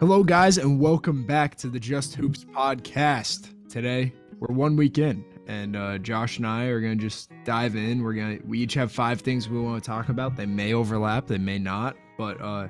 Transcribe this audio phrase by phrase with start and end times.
[0.00, 3.52] Hello, guys, and welcome back to the Just Hoops podcast.
[3.68, 8.02] Today, we're one week in, and uh, Josh and I are gonna just dive in.
[8.02, 10.36] We're gonna we each have five things we want to talk about.
[10.36, 12.68] They may overlap, they may not, but uh,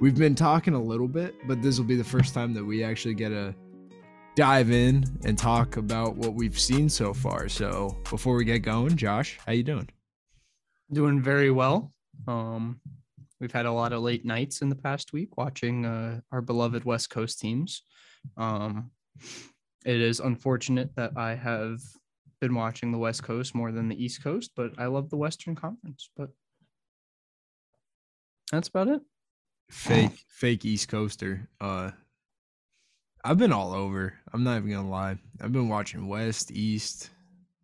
[0.00, 1.34] we've been talking a little bit.
[1.48, 3.54] But this will be the first time that we actually get to
[4.34, 7.48] dive in and talk about what we've seen so far.
[7.48, 9.88] So before we get going, Josh, how you doing?
[10.92, 11.90] Doing very well.
[12.28, 12.82] Um,
[13.40, 16.84] we've had a lot of late nights in the past week watching uh, our beloved
[16.84, 17.82] West Coast teams.
[18.36, 18.90] Um,
[19.84, 21.80] it is unfortunate that I have
[22.40, 25.54] been watching the West Coast more than the East Coast, but I love the Western
[25.54, 26.10] Conference.
[26.16, 26.30] But
[28.52, 29.00] that's about it.
[29.70, 31.48] Fake, fake East Coaster.
[31.60, 31.90] Uh,
[33.24, 34.14] I've been all over.
[34.32, 35.18] I'm not even gonna lie.
[35.40, 37.10] I've been watching West, East.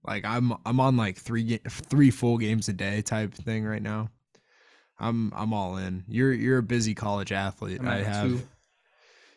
[0.05, 4.09] Like I'm, I'm on like three, three full games a day type thing right now.
[4.99, 6.05] I'm, I'm all in.
[6.09, 7.81] You're, you're a busy college athlete.
[7.81, 8.29] I'm I have.
[8.29, 8.43] two.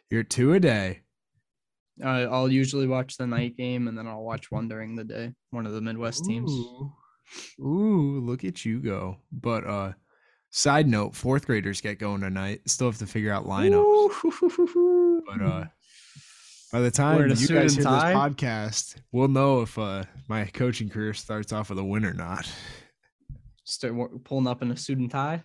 [0.10, 1.02] You're two a day.
[2.04, 5.34] Uh, I'll usually watch the night game and then I'll watch one during the day.
[5.52, 6.52] One of the Midwest teams.
[6.52, 6.92] Ooh.
[7.60, 9.18] Ooh, look at you go.
[9.32, 9.94] But uh
[10.52, 12.62] side note, fourth graders get going tonight.
[12.68, 15.24] Still have to figure out lineups.
[15.26, 15.66] But uh
[16.72, 21.14] by the time you guys hear this podcast, we'll know if uh my coaching career
[21.14, 22.48] starts off with a win or not.
[23.66, 25.44] Start pulling up in a suit and tie.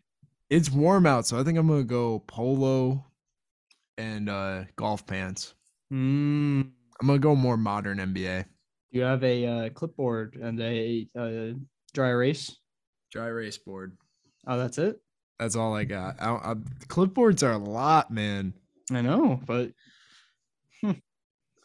[0.48, 3.04] It's warm out, so I think I'm gonna go polo
[3.98, 5.54] and uh golf pants.
[5.92, 6.70] Mm.
[7.00, 8.44] I'm gonna go more modern NBA.
[8.90, 11.56] You have a uh, clipboard and a uh,
[11.94, 12.56] dry erase.
[13.10, 13.96] Dry erase board.
[14.46, 15.00] Oh, that's it.
[15.38, 16.20] That's all I got.
[16.20, 16.54] I, I,
[16.88, 18.52] clipboards are a lot, man.
[18.92, 19.72] I know, but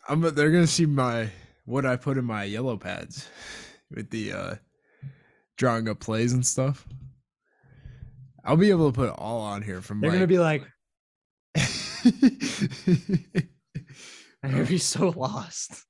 [0.07, 1.29] I'm they're gonna see my
[1.65, 3.27] what I put in my yellow pads
[3.91, 4.55] with the uh
[5.57, 6.87] drawing up plays and stuff.
[8.43, 10.63] I'll be able to put it all on here from they're like, gonna be like,
[14.43, 15.83] I'm gonna be so lost.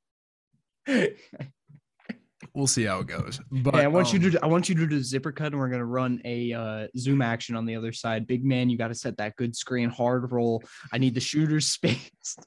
[2.54, 3.42] we'll see how it goes.
[3.52, 5.60] But I want you um, to I want you to do the zipper cut, and
[5.60, 8.26] we're gonna run a uh, zoom action on the other side.
[8.28, 10.64] Big man, you got to set that good screen, hard roll.
[10.94, 12.38] I need the shooter's space.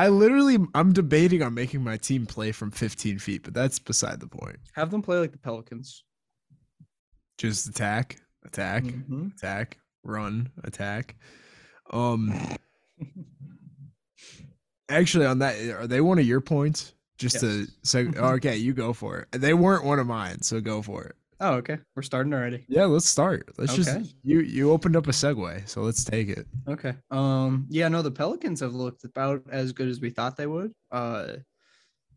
[0.00, 4.18] I literally I'm debating on making my team play from 15 feet, but that's beside
[4.18, 4.56] the point.
[4.72, 6.04] Have them play like the Pelicans.
[7.36, 9.34] Just attack, attack, Mhm.
[9.36, 11.16] attack, run, attack.
[11.90, 12.32] Um
[14.88, 16.94] actually on that are they one of your points?
[17.18, 19.38] Just to say okay, you go for it.
[19.38, 21.16] They weren't one of mine, so go for it.
[21.42, 21.78] Oh, okay.
[21.96, 22.66] We're starting already.
[22.68, 23.50] Yeah, let's start.
[23.56, 23.82] Let's Okay.
[23.82, 26.46] just you you opened up a segue, so let's take it.
[26.68, 26.94] Okay.
[27.10, 27.66] Um.
[27.70, 27.88] Yeah.
[27.88, 30.72] No, the Pelicans have looked about as good as we thought they would.
[30.92, 31.36] Uh,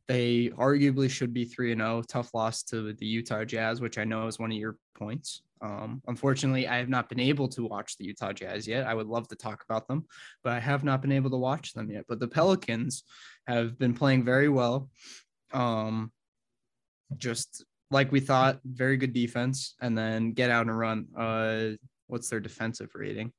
[0.10, 2.02] they arguably should be three and zero.
[2.06, 5.42] Tough loss to the Utah Jazz, which I know is one of your points.
[5.62, 6.02] Um.
[6.08, 8.86] Unfortunately, I have not been able to watch the Utah Jazz yet.
[8.86, 10.06] I would love to talk about them,
[10.44, 12.04] but I have not been able to watch them yet.
[12.10, 13.04] But the Pelicans
[13.48, 14.90] have been playing very well.
[15.54, 16.12] Um.
[17.16, 21.08] Just like we thought, very good defense, and then get out and run.
[21.18, 21.78] Uh,
[22.08, 23.32] what's their defensive rating?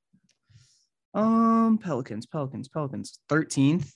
[1.13, 3.93] Um, Pelicans, Pelicans, Pelicans, thirteenth,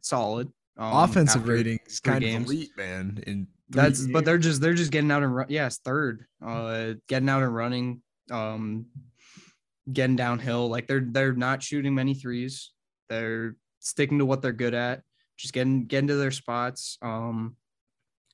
[0.00, 0.48] solid.
[0.76, 2.48] Um, Offensive after- ratings kind games.
[2.48, 3.22] of elite, man.
[3.26, 5.46] In That's but they're just they're just getting out and run.
[5.48, 6.24] Yes, third.
[6.44, 8.02] Uh, getting out and running.
[8.30, 8.86] Um,
[9.92, 10.68] getting downhill.
[10.68, 12.72] Like they're they're not shooting many threes.
[13.08, 15.02] They're sticking to what they're good at.
[15.36, 16.98] Just getting getting to their spots.
[17.02, 17.56] Um,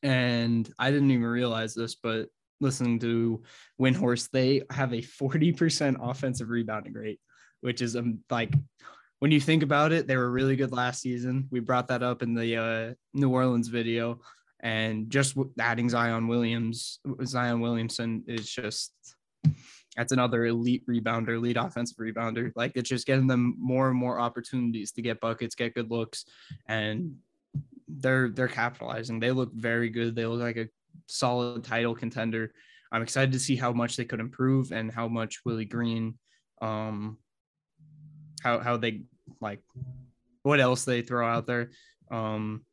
[0.05, 2.29] and I didn't even realize this, but
[2.61, 3.43] listening to
[3.81, 7.21] Windhorst, they have a forty percent offensive rebounding rate,
[7.63, 8.55] which is um like
[9.19, 11.49] when you think about it, they were really good last season.
[11.51, 14.21] We brought that up in the uh, New Orleans video,
[14.61, 18.93] and just adding Zion Williams, Zion Williamson is just
[19.97, 22.53] that's another elite rebounder, elite offensive rebounder.
[22.55, 26.27] Like it's just getting them more and more opportunities to get buckets, get good looks,
[26.67, 27.17] and
[27.99, 29.21] they're they're capitalizing.
[29.21, 30.15] They look very good.
[30.15, 30.69] They look like a
[31.07, 32.53] solid title contender.
[32.93, 36.19] I'm excited to see how much they could improve and how much Willie Green,
[36.63, 37.19] um,
[38.43, 39.03] how how they
[39.41, 39.61] like
[40.43, 41.71] what else they throw out there.
[42.11, 42.65] Um,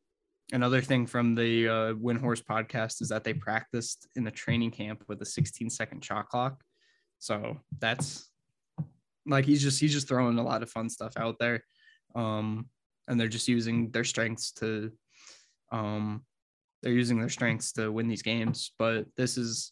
[0.51, 5.03] another thing from the uh, Windhorst podcast is that they practiced in the training camp
[5.07, 6.61] with a 16 second shot clock.
[7.19, 8.29] So that's
[9.25, 11.63] like he's just he's just throwing a lot of fun stuff out there.
[12.15, 12.67] Um,
[13.07, 14.91] and they're just using their strengths to
[15.71, 16.23] um
[16.81, 18.73] they're using their strengths to win these games.
[18.79, 19.71] But this is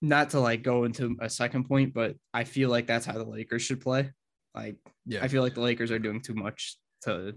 [0.00, 3.24] not to like go into a second point, but I feel like that's how the
[3.24, 4.12] Lakers should play.
[4.54, 5.22] Like yeah.
[5.22, 7.34] I feel like the Lakers are doing too much to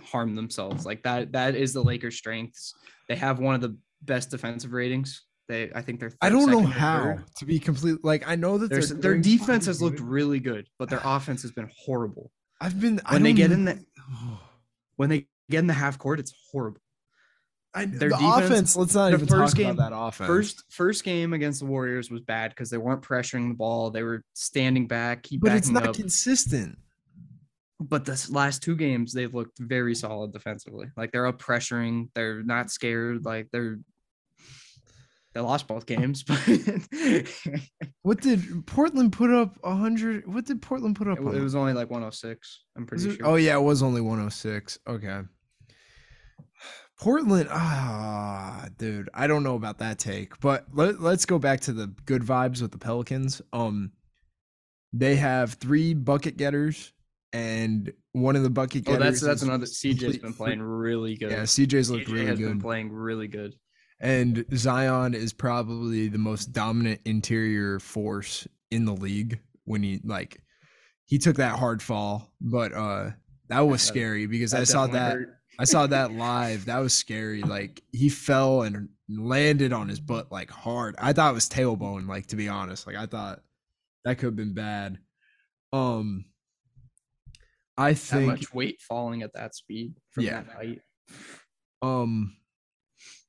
[0.00, 0.86] harm themselves.
[0.86, 2.74] Like that that is the Lakers' strengths.
[3.08, 5.24] They have one of the best defensive ratings.
[5.48, 6.12] They, I think they're.
[6.20, 7.24] I don't know how third.
[7.38, 8.04] to be complete.
[8.04, 8.68] Like I know that
[9.00, 12.30] Their, defense has looked really good, but their offense has been horrible.
[12.60, 13.84] I've been I when they get in the-
[14.96, 16.82] When they get in the half court, it's horrible.
[17.72, 18.76] I, their the defense- offense.
[18.76, 20.26] Let's not even first talk game- about that offense.
[20.26, 23.90] First first game against the Warriors was bad because they weren't pressuring the ball.
[23.90, 25.94] They were standing back, keep but it's not up.
[25.94, 26.76] consistent.
[27.78, 30.88] but the last two games they've looked very solid defensively.
[30.96, 33.24] Like they're up pressuring, they're not scared.
[33.24, 33.78] Like they're
[35.32, 36.36] they lost both games, but
[38.02, 39.56] What did Portland put up?
[39.62, 40.26] A hundred.
[40.26, 41.18] What did Portland put up?
[41.18, 42.64] it on was only like 106.
[42.76, 43.26] I'm Was pretty it- sure.
[43.28, 44.78] Oh yeah, it was only 106.
[44.88, 45.20] Okay.
[47.00, 51.72] Portland, ah, dude, I don't know about that take, but let, let's go back to
[51.72, 53.40] the good vibes with the Pelicans.
[53.54, 53.92] Um,
[54.92, 56.92] they have three bucket getters,
[57.32, 59.00] and one of the bucket getters.
[59.00, 59.64] Oh, that's that's another.
[59.64, 61.30] CJ's been playing really good.
[61.30, 63.54] Yeah, CJ's looked CJ really has been playing really good.
[64.00, 69.40] and Zion is probably the most dominant interior force in the league.
[69.64, 70.42] When he like,
[71.06, 73.10] he took that hard fall, but uh,
[73.48, 75.12] that was that- scary because I saw that.
[75.14, 75.39] hurt.
[75.60, 76.64] I saw that live.
[76.64, 77.42] That was scary.
[77.42, 80.94] Like he fell and landed on his butt like hard.
[80.98, 82.86] I thought it was tailbone, like to be honest.
[82.86, 83.42] Like I thought
[84.04, 84.98] that could have been bad.
[85.72, 86.24] Um
[87.76, 90.42] I that think much weight falling at that speed from Yeah.
[90.44, 90.80] that height.
[91.82, 92.36] um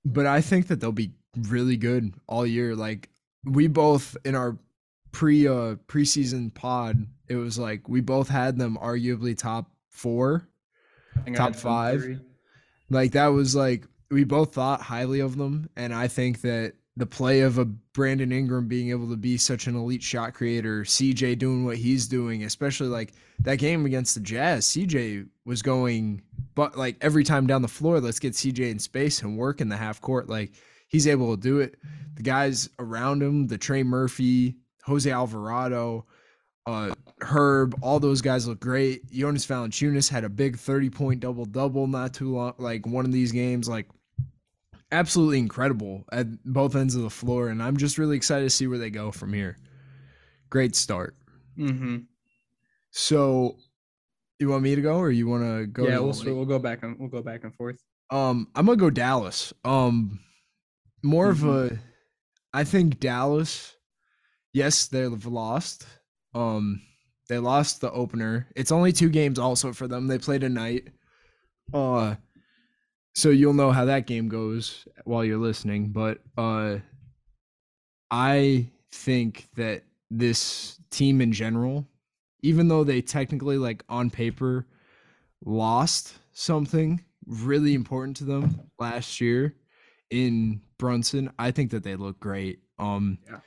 [0.06, 1.14] but I think that they'll be
[1.50, 2.76] really good all year.
[2.76, 3.10] Like
[3.44, 4.58] we both in our
[5.12, 10.38] pre uh preseason pod, it was like we both had them arguably top 4 I
[10.38, 10.51] think I
[11.36, 12.02] Top five?
[12.02, 12.20] three.
[12.90, 17.06] Like that was like we both thought highly of them, and I think that the
[17.06, 21.38] play of a Brandon Ingram being able to be such an elite shot creator, CJ
[21.38, 26.22] doing what he's doing, especially like that game against the Jazz, CJ was going
[26.56, 29.70] but like every time down the floor, let's get CJ in space and work in
[29.70, 30.30] the half court.
[30.30, 30.52] Like
[30.88, 31.76] he's able to do it.
[32.16, 36.06] The guys around him, the Trey Murphy, Jose Alvarado,
[36.66, 39.10] uh Herb, all those guys look great.
[39.12, 43.12] Jonas Valanciunas had a big 30 point double double not too long like one of
[43.12, 43.88] these games like
[44.92, 48.68] absolutely incredible at both ends of the floor and I'm just really excited to see
[48.68, 49.58] where they go from here.
[50.50, 51.16] Great start.
[51.58, 51.98] Mm-hmm.
[52.92, 53.58] So
[54.40, 56.60] you want me to go or you want to go Yeah, to we'll we'll go
[56.60, 57.82] back and we'll go back and forth.
[58.10, 59.54] Um, I'm gonna go Dallas.
[59.64, 60.20] Um,
[61.04, 61.80] more of a,
[62.54, 63.76] I think Dallas.
[64.54, 65.86] Yes, they've lost.
[66.36, 66.82] Um,
[67.32, 68.46] they lost the opener.
[68.58, 70.08] It's only two games, also for them.
[70.08, 70.90] They played tonight.
[71.74, 72.16] Uh,
[73.16, 75.94] so you'll know how that game goes while you're listening.
[75.94, 76.80] But uh,
[78.12, 81.88] I think that this team in general,
[82.42, 84.68] even though they technically like on paper
[85.46, 89.56] lost something really important to them last year
[90.10, 92.60] in Brunson, I think that they look great.
[92.78, 93.40] Um Yeah.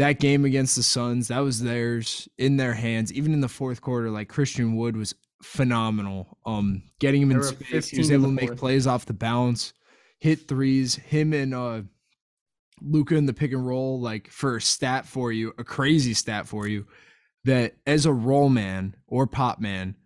[0.00, 3.12] That game against the Suns, that was theirs in their hands.
[3.12, 6.38] Even in the fourth quarter, like Christian Wood was phenomenal.
[6.46, 8.58] Um getting him in space, he was able to make fourth.
[8.58, 9.74] plays off the bounce,
[10.18, 10.94] hit threes.
[10.94, 11.82] Him and uh
[12.80, 16.46] Luka in the pick and roll, like for a stat for you, a crazy stat
[16.46, 16.86] for you,
[17.44, 19.96] that as a roll man or pop man,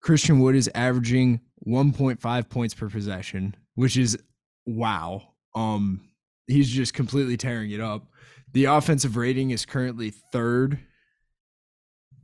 [0.00, 4.18] Christian Wood is averaging 1.5 points per possession, which is
[4.66, 5.22] wow.
[5.54, 6.08] Um,
[6.48, 8.08] he's just completely tearing it up.
[8.52, 10.78] The offensive rating is currently third.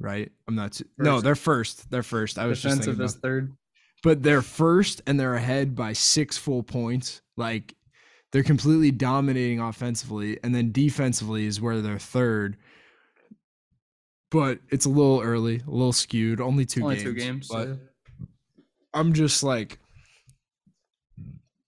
[0.00, 0.30] Right?
[0.46, 0.72] I'm not.
[0.72, 1.90] t- no, they're first.
[1.90, 2.38] They're first.
[2.38, 3.52] I was just Defensive thinking is about, third.
[4.02, 7.20] but they're first and they're ahead by six full points.
[7.36, 7.74] Like
[8.30, 12.56] they're completely dominating offensively, and then defensively is where they're third.
[14.30, 16.40] But it's a little early, a little skewed.
[16.40, 17.04] Only two Only games.
[17.04, 17.48] two games.
[17.48, 17.74] But yeah.
[18.94, 19.78] I'm just like,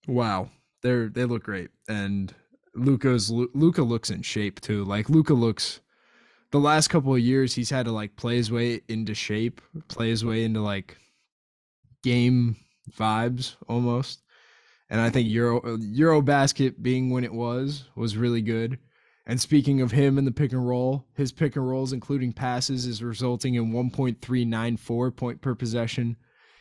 [0.07, 0.51] wow,
[0.83, 2.33] they're they look great, and
[2.75, 4.85] Luka's Luka looks in shape too.
[4.85, 5.81] Like Luka looks.
[6.53, 10.09] The last couple of years, he's had to like play his way into shape, play
[10.09, 10.97] his way into like
[12.03, 12.57] game
[12.91, 14.23] vibes almost.
[14.89, 18.79] And I think Euro Eurobasket being when it was was really good.
[19.27, 22.87] And speaking of him in the pick and roll, his pick and rolls, including passes,
[22.87, 26.17] is resulting in 1.394 point per possession.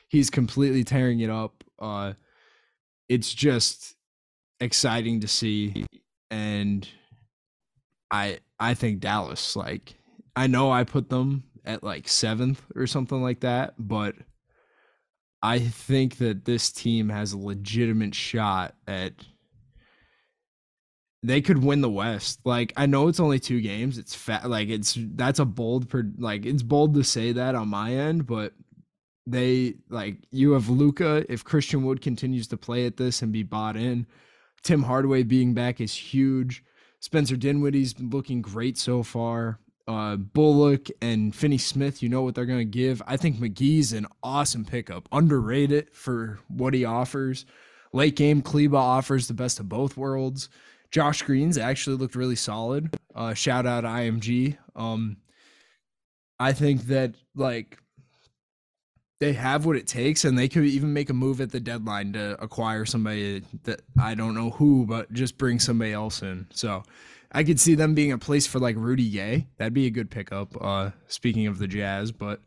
[0.07, 1.63] He's completely tearing it up.
[1.79, 2.13] Uh,
[3.07, 3.95] it's just
[4.59, 5.85] exciting to see,
[6.31, 6.87] and
[8.11, 9.95] I I think Dallas like
[10.35, 14.15] I know I put them at like seventh or something like that, but
[15.41, 19.13] I think that this team has a legitimate shot at
[21.21, 22.39] they could win the West.
[22.45, 23.97] Like I know it's only two games.
[23.97, 24.49] It's fat.
[24.49, 28.25] Like it's that's a bold per like it's bold to say that on my end,
[28.25, 28.53] but
[29.27, 31.25] they like you have Luka.
[31.31, 34.07] If Christian Wood continues to play at this and be bought in,
[34.63, 36.63] Tim Hardaway being back is huge.
[36.99, 39.59] Spencer Dinwiddie's been looking great so far.
[39.87, 43.01] Uh, Bullock and Finney Smith, you know what they're going to give.
[43.07, 47.45] I think McGee's an awesome pickup, underrated for what he offers.
[47.91, 50.49] Late game, Kleber offers the best of both worlds.
[50.91, 52.95] Josh Green's actually looked really solid.
[53.15, 54.57] Uh, shout out IMG.
[54.75, 55.17] Um,
[56.39, 57.79] I think that like
[59.19, 62.13] they have what it takes, and they could even make a move at the deadline
[62.13, 66.47] to acquire somebody that I don't know who, but just bring somebody else in.
[66.51, 66.83] So
[67.31, 69.47] I could see them being a place for like Rudy Gay.
[69.57, 70.55] That'd be a good pickup.
[70.59, 72.41] Uh, speaking of the Jazz, but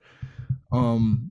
[0.72, 1.30] um,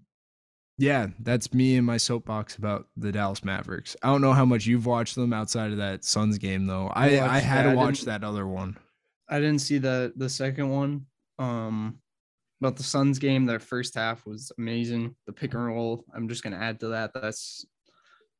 [0.77, 3.95] yeah, that's me and my soapbox about the Dallas Mavericks.
[4.03, 6.87] I don't know how much you've watched them outside of that Suns game though.
[6.93, 7.71] I I, I had that.
[7.71, 8.77] to watch that other one.
[9.27, 11.07] I didn't see the the second one.
[11.39, 11.99] Um,
[12.61, 15.15] but the Suns game, their first half was amazing.
[15.25, 17.11] The pick and roll, I'm just gonna add to that.
[17.13, 17.65] That's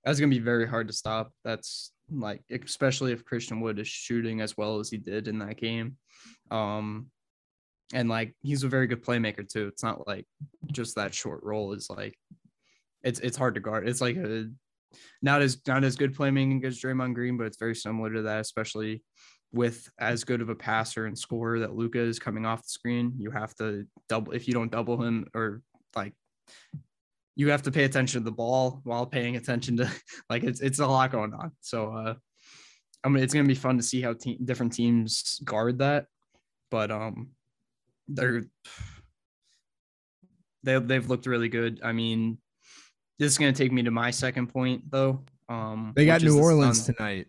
[0.06, 1.32] that's gonna be very hard to stop.
[1.44, 5.58] That's like especially if Christian Wood is shooting as well as he did in that
[5.58, 5.98] game.
[6.52, 7.08] Um,
[7.94, 9.68] and like he's a very good playmaker too.
[9.68, 10.26] It's not like
[10.72, 12.16] just that short roll is like
[13.04, 13.90] it's it's hard to guard.
[13.90, 14.50] It's like a
[15.22, 18.42] not as not as good playmaking as Draymond Green, but it's very similar to that,
[18.42, 19.02] especially
[19.54, 23.14] with as good of a passer and scorer that Luka is coming off the screen.
[23.18, 25.62] You have to double if you don't double him or
[25.96, 26.14] like
[27.36, 29.92] you have to pay attention to the ball while paying attention to
[30.30, 31.52] like it's it's a lot going on.
[31.62, 32.14] So uh
[33.04, 36.06] I mean it's gonna be fun to see how te- different teams guard that.
[36.70, 37.32] But um
[38.08, 38.44] they're
[40.64, 41.82] they they've looked really good.
[41.84, 42.38] I mean,
[43.20, 45.24] this is gonna take me to my second point though.
[45.50, 47.28] Um, they got New Orleans tonight.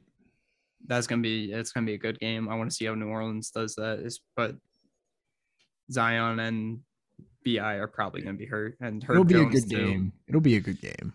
[0.92, 2.49] That's gonna be it's gonna be a good game.
[2.49, 4.00] I want to see how New Orleans does that.
[4.00, 4.54] Is but
[5.90, 6.80] Zion and
[7.44, 9.76] Bi are probably gonna be hurt, and it'll be Jones a good too.
[9.76, 10.12] game.
[10.28, 11.12] It'll be a good game.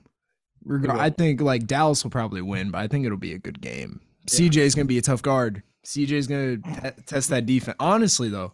[0.89, 4.01] I think like Dallas will probably win, but I think it'll be a good game.
[4.31, 4.39] Yeah.
[4.39, 5.63] CJ is gonna be a tough guard.
[5.85, 7.77] CJ is gonna t- test that defense.
[7.79, 8.53] Honestly, though,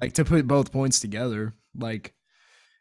[0.00, 2.14] like to put both points together, like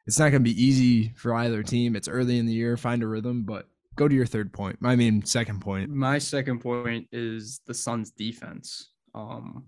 [0.07, 1.95] it's not going to be easy for either team.
[1.95, 4.77] It's early in the year, find a rhythm, but go to your third point.
[4.83, 5.89] I mean, second point.
[5.89, 8.91] My second point is the Suns defense.
[9.13, 9.65] Um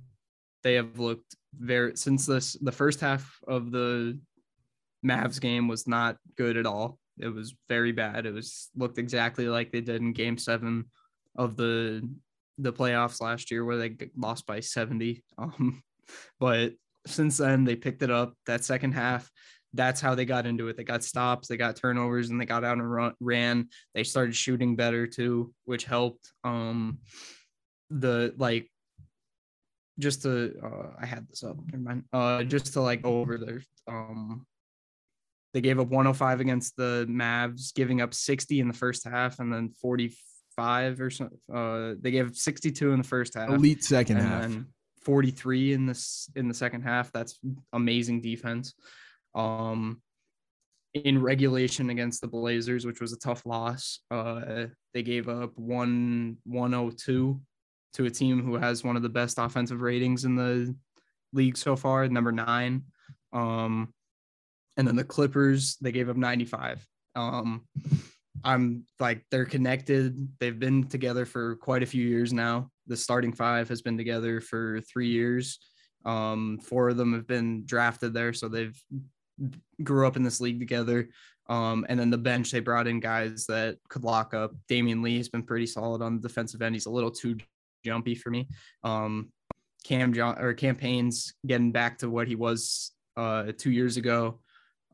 [0.64, 4.20] they have looked very since this the first half of the
[5.06, 6.98] Mavs game was not good at all.
[7.20, 8.26] It was very bad.
[8.26, 10.86] It was looked exactly like they did in game 7
[11.36, 12.10] of the
[12.60, 15.24] the playoffs last year where they lost by 70.
[15.38, 15.84] Um
[16.40, 16.74] but
[17.06, 19.30] since then they picked it up that second half
[19.74, 22.64] that's how they got into it they got stops they got turnovers and they got
[22.64, 27.00] out and run, ran they started shooting better too which helped um
[27.90, 28.70] the like
[30.00, 33.38] just to uh, i had this up never mind uh just to like go over
[33.38, 34.46] their um
[35.54, 39.54] they gave up 105 against the Mavs, giving up 60 in the first half and
[39.54, 41.30] then 45 or so.
[41.54, 43.50] Uh, they gave 62 in the first half.
[43.50, 44.52] Elite second half.
[45.04, 47.12] 43 in this in the second half.
[47.12, 47.38] That's
[47.74, 48.74] amazing defense.
[49.36, 50.02] Um,
[50.94, 56.38] in regulation against the Blazers, which was a tough loss, uh, they gave up one
[56.46, 57.42] 102
[57.94, 60.76] to a team who has one of the best offensive ratings in the
[61.32, 62.84] league so far, number nine.
[63.32, 63.94] Um,
[64.78, 66.86] and then the Clippers, they gave up 95.
[67.16, 67.68] Um,
[68.44, 70.28] I'm like they're connected.
[70.40, 72.70] They've been together for quite a few years now.
[72.88, 75.60] The starting five has been together for three years.
[76.06, 78.78] Um, four of them have been drafted there, so they've
[79.84, 81.10] grew up in this league together.
[81.48, 84.54] Um, and then the bench, they brought in guys that could lock up.
[84.70, 86.76] Damion Lee has been pretty solid on the defensive end.
[86.76, 87.38] He's a little too
[87.84, 88.48] jumpy for me.
[88.84, 89.30] Um,
[89.84, 94.40] Cam John or Cam Payne's getting back to what he was uh, two years ago.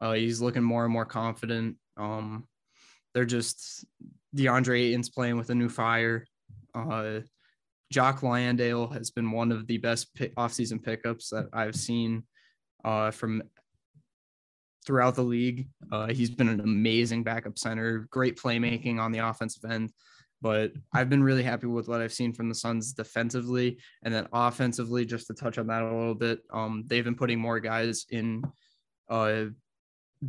[0.02, 1.76] Uh, he's looking more and more confident.
[1.98, 2.48] Um,
[3.14, 3.86] they're just
[4.36, 6.26] DeAndre Ayton's playing with a new fire.
[6.74, 7.20] Uh,
[7.92, 12.24] Jock Landale has been one of the best pick, offseason pickups that I've seen
[12.86, 13.44] uh, from
[14.86, 15.68] throughout the league.
[15.92, 19.92] Uh, he's been an amazing backup center, great playmaking on the offensive end.
[20.42, 24.28] But I've been really happy with what I've seen from the Suns defensively, and then
[24.32, 25.06] offensively.
[25.06, 28.44] Just to touch on that a little bit, um, they've been putting more guys in
[29.10, 29.46] uh,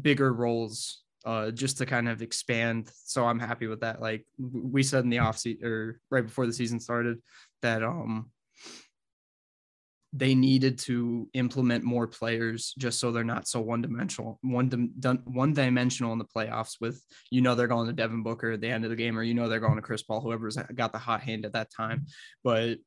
[0.00, 2.90] bigger roles uh, just to kind of expand.
[3.04, 4.00] So I'm happy with that.
[4.00, 7.18] Like we said in the off season or right before the season started
[7.62, 8.30] that um
[10.12, 15.22] they needed to implement more players just so they're not so one dimensional, one dim-
[15.24, 16.76] one dimensional in the playoffs.
[16.80, 17.00] With
[17.30, 19.34] you know they're going to Devin Booker at the end of the game, or you
[19.34, 22.06] know they're going to Chris Paul, whoever's got the hot hand at that time.
[22.42, 22.78] But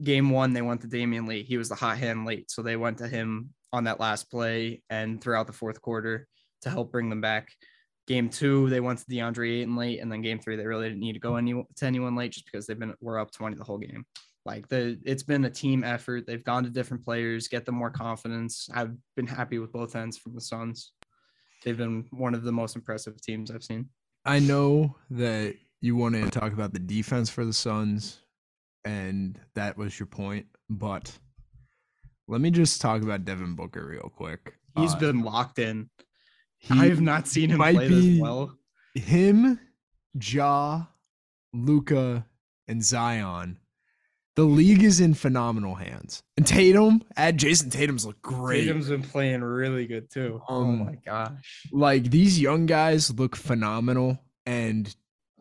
[0.00, 1.42] game one, they went to Damion Lee.
[1.42, 4.82] He was the hot hand late, so they went to him on that last play
[4.90, 6.26] and throughout the fourth quarter
[6.62, 7.48] to help bring them back.
[8.06, 11.00] game two, they went to DeAndre Ayton late, and then game three, they really didn't
[11.00, 13.64] need to go any to anyone late just because they've been were up 20 the
[13.64, 14.04] whole game.
[14.46, 16.26] Like the it's been a team effort.
[16.26, 18.68] They've gone to different players, get them more confidence.
[18.74, 20.92] I've been happy with both ends from the Suns.
[21.64, 23.90] They've been one of the most impressive teams I've seen.
[24.24, 28.20] I know that you wanted to talk about the defense for the Suns,
[28.84, 30.46] and that was your point.
[30.70, 31.12] But
[32.28, 34.54] let me just talk about Devin Booker real quick.
[34.76, 35.90] He's Uh, been locked in.
[36.70, 38.56] I have not seen him play be- this well.
[38.94, 39.58] him,
[40.14, 40.86] Ja,
[41.52, 42.26] Luka,
[42.68, 43.58] and Zion.
[44.36, 46.22] The league is in phenomenal hands.
[46.36, 48.66] And Tatum, at Jayson Tatum's look great.
[48.66, 50.40] Tatum's been playing really good too.
[50.48, 51.66] oh Um, my gosh.
[51.72, 54.94] like these young guys look phenomenal and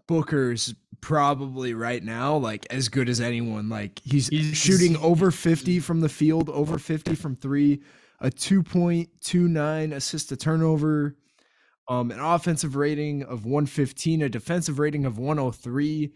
[0.07, 5.79] Booker's probably right now like as good as anyone like he's, He's- shooting over 50
[5.79, 7.81] from the field over 50 from 3
[8.21, 11.15] a 2.29 assist to turnover
[11.87, 16.11] um an offensive rating of 115 a defensive rating of 103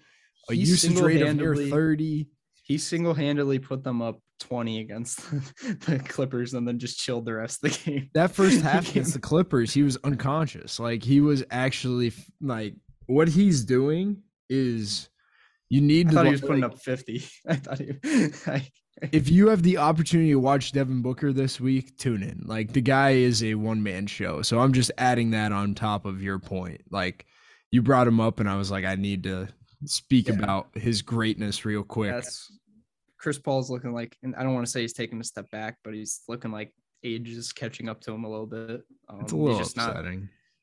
[0.50, 2.28] a He's usage rate of near 30
[2.64, 5.20] He single-handedly put them up 20 against
[5.86, 8.10] the Clippers and then just chilled the rest of the game.
[8.14, 10.80] that first half against the Clippers, he was unconscious.
[10.80, 12.76] Like he was actually like
[13.08, 15.10] what he's doing is
[15.70, 17.24] you need I to thought he like- was putting up 50.
[17.48, 17.92] I thought he
[18.48, 18.68] I,
[19.12, 22.44] if you have the opportunity to watch Devin Booker this week, tune in.
[22.46, 24.42] Like the guy is a one man show.
[24.42, 26.82] So I'm just adding that on top of your point.
[26.92, 27.26] Like
[27.72, 29.50] you brought him up and I was like, I need to
[29.86, 30.36] speak Yeah.
[30.36, 32.12] about his greatness real quick.
[32.12, 32.52] that's
[33.18, 35.78] Chris Paul's looking like and I don't want to say he's taking a step back,
[35.84, 36.74] but he's looking like
[37.04, 38.84] age is catching up to him a little bit.
[39.10, 40.06] Um, it's a little he's just not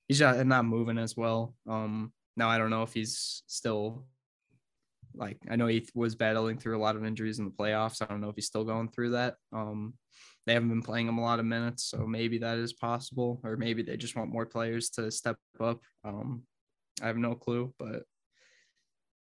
[0.08, 1.54] he's just not moving as well.
[1.68, 4.06] Um, now I don't know if he's still
[5.14, 8.00] like I know he was battling through a lot of injuries in the playoffs.
[8.02, 9.36] I don't know if he's still going through that.
[9.52, 9.94] Um,
[10.46, 13.56] they haven't been playing him a lot of minutes, so maybe that is possible, or
[13.56, 15.80] maybe they just want more players to step up.
[16.04, 16.42] Um,
[17.02, 18.04] I have no clue, but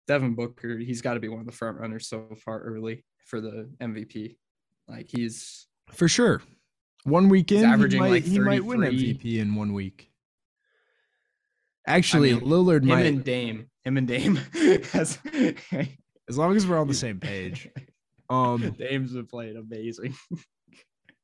[0.07, 3.41] Devin Booker, he's got to be one of the front runners so far early for
[3.41, 4.37] the MVP.
[4.87, 6.41] Like he's For sure.
[7.03, 10.11] One weekend, he averaging, might, like, he might win MVP in one week.
[11.85, 14.39] Actually, mean, Lillard him might, and Dame, him and Dame
[14.93, 15.17] as
[16.37, 17.69] long as we're on the same page.
[18.29, 20.15] Um, Dame's been playing amazing.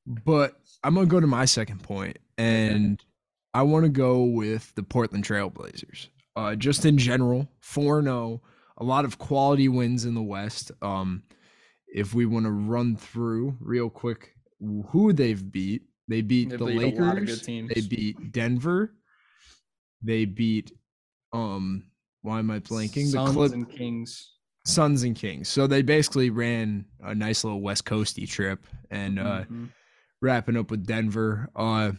[0.05, 0.53] But
[0.83, 3.03] I'm gonna go to my second point, and
[3.53, 6.07] I want to go with the Portland Trailblazers.
[6.35, 8.41] Uh, just in general, four zero,
[8.77, 10.71] a lot of quality wins in the West.
[10.81, 11.23] Um,
[11.87, 14.33] if we want to run through real quick
[14.89, 17.69] who they've beat, they beat They the beat a lot of good Lakers.
[17.73, 18.93] They beat Denver.
[20.01, 20.71] They beat
[21.31, 21.85] um.
[22.21, 23.07] Why am I blanking?
[23.11, 24.31] Suns the Clip and Kings.
[24.65, 25.49] Suns and Kings.
[25.49, 29.69] So they basically ran a nice little West Coasty trip, and uh, Mhm.
[30.21, 31.49] wrapping up with Denver.
[31.55, 31.93] Uh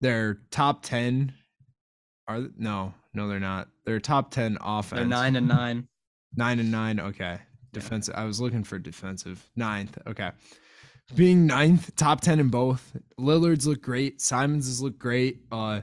[0.00, 1.32] their top 10
[2.28, 3.68] are no, no they're not.
[3.84, 4.98] They're top 10 offense.
[4.98, 5.88] They're nine and nine.
[6.36, 7.00] 9 and 9.
[7.00, 7.38] Okay.
[7.72, 8.14] Defensive.
[8.16, 9.48] I was looking for defensive.
[9.56, 9.98] Ninth.
[10.06, 10.30] Okay.
[11.14, 12.96] Being ninth, top 10 in both.
[13.18, 14.20] Lillard's look great.
[14.20, 15.40] Simons has looked great.
[15.50, 15.80] Uh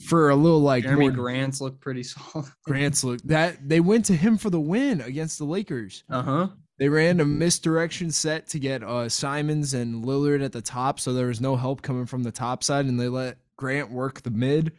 [0.00, 2.48] for a little like Jeremy more Grant's look pretty solid.
[2.64, 6.04] Grant's look that they went to him for the win against the Lakers.
[6.10, 6.48] Uh huh.
[6.78, 11.12] They ran a misdirection set to get uh, Simons and Lillard at the top, so
[11.12, 14.30] there was no help coming from the top side, and they let Grant work the
[14.30, 14.72] mid.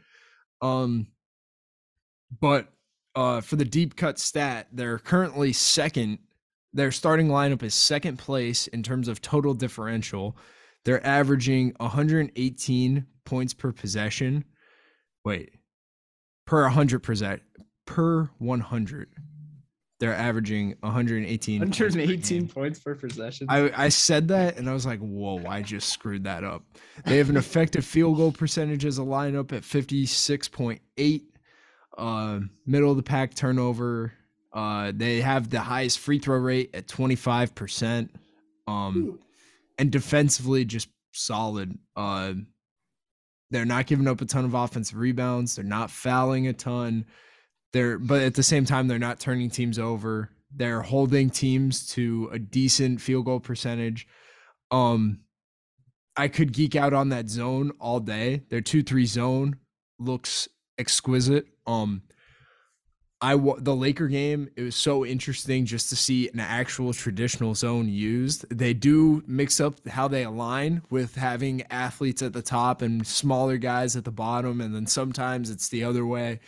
[0.63, 1.07] Um,
[2.39, 2.73] but
[3.15, 6.19] uh, for the deep cut stat, they're currently second.
[6.73, 10.37] Their starting lineup is second place in terms of total differential.
[10.85, 14.45] They're averaging 118 points per possession.
[15.25, 15.51] Wait,
[16.45, 17.41] per 100 percent
[17.85, 19.09] per 100.
[19.99, 21.59] They're averaging 118.
[21.59, 23.45] points per 118 points per possession.
[23.49, 26.63] I, I said that and I was like, whoa, I just screwed that up.
[27.05, 31.21] They have an effective field goal percentage as a lineup at 56.8.
[31.97, 34.13] Uh, middle of the pack turnover.
[34.53, 38.09] Uh, they have the highest free throw rate at 25%.
[38.67, 39.19] Um,
[39.77, 41.77] and defensively, just solid.
[41.95, 42.33] Uh,
[43.51, 45.55] they're not giving up a ton of offensive rebounds.
[45.55, 47.05] They're not fouling a ton.
[47.73, 50.29] They're but at the same time they're not turning teams over.
[50.53, 54.07] They're holding teams to a decent field goal percentage.
[54.71, 55.19] Um
[56.17, 58.43] I could geek out on that zone all day.
[58.49, 59.57] Their 2-3 zone
[59.97, 60.49] looks
[60.81, 61.45] exquisite.
[61.65, 62.01] Um
[63.23, 67.53] I wa- the Laker game, it was so interesting just to see an actual traditional
[67.53, 68.49] zone used.
[68.49, 73.57] They do mix up how they align with having athletes at the top and smaller
[73.57, 76.39] guys at the bottom, and then sometimes it's the other way.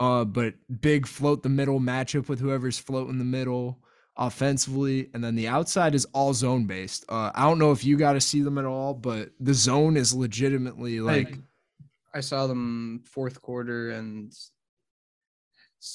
[0.00, 3.78] Uh, but big float the middle matchup with whoever's floating the middle
[4.16, 7.04] offensively, and then the outside is all zone based.
[7.10, 9.98] Uh, I don't know if you got to see them at all, but the zone
[9.98, 11.38] is legitimately like I,
[12.16, 14.32] I saw them fourth quarter and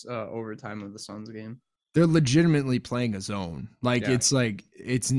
[0.07, 1.59] uh, overtime of the Suns game.
[1.93, 3.69] They're legitimately playing a zone.
[3.81, 4.11] Like Yeah.
[4.11, 5.11] it's like it's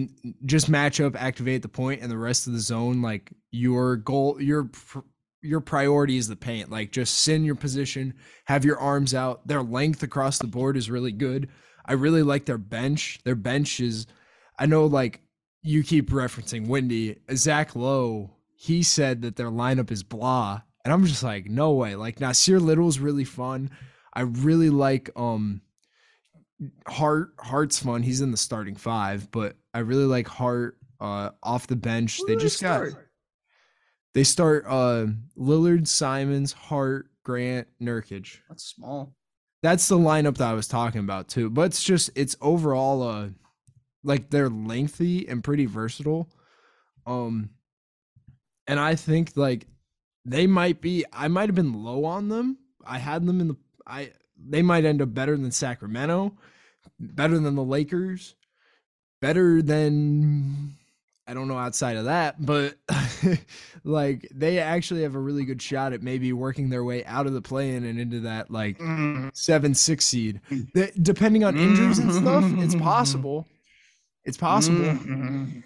[0.46, 3.02] just match up, activate the point, and the rest of the zone.
[3.02, 4.70] Like your goal, your
[5.42, 6.70] your priority is the paint.
[6.70, 8.14] Like just sit in your position,
[8.46, 9.46] have your arms out.
[9.46, 11.48] Their length across the board is really good.
[11.84, 13.18] I really like their bench.
[13.24, 14.06] Their bench is,
[14.58, 15.20] I know, like
[15.62, 18.30] you keep referencing Wendy, Zach Lowe.
[18.54, 21.94] He said that their lineup is blah, and I'm just like, no way.
[21.94, 23.70] Like Nassir Little's really fun.
[24.12, 25.62] I really like um
[26.86, 27.34] Hart.
[27.38, 28.02] Hart's fun.
[28.02, 32.20] He's in the starting five, but I really like Hart uh off the bench.
[32.26, 32.88] They just got
[34.14, 35.06] they start uh
[35.38, 38.38] Lillard, Simons, Hart, Grant, Nurkic.
[38.48, 39.14] That's small.
[39.62, 41.48] That's the lineup that I was talking about too.
[41.48, 43.28] But it's just it's overall uh
[44.04, 46.28] like they're lengthy and pretty versatile.
[47.06, 47.50] Um
[48.66, 49.66] and I think like
[50.24, 52.58] they might be I might have been low on them.
[52.86, 53.56] I had them in the
[53.86, 56.34] I they might end up better than Sacramento,
[56.98, 58.34] better than the Lakers,
[59.20, 60.76] better than
[61.26, 62.74] I don't know outside of that, but
[63.84, 67.32] like they actually have a really good shot at maybe working their way out of
[67.32, 69.30] the play-in and into that like mm.
[69.34, 70.40] seven six seed.
[70.50, 70.72] Mm.
[70.74, 72.84] That, Depending on injuries and stuff, it's mm-hmm.
[72.84, 73.46] possible.
[74.24, 74.78] It's possible.
[74.78, 75.62] Mhm.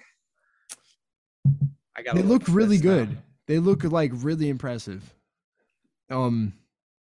[1.95, 2.15] I got.
[2.15, 3.17] They look really good.
[3.47, 5.15] They look like really impressive.
[6.11, 6.55] Um,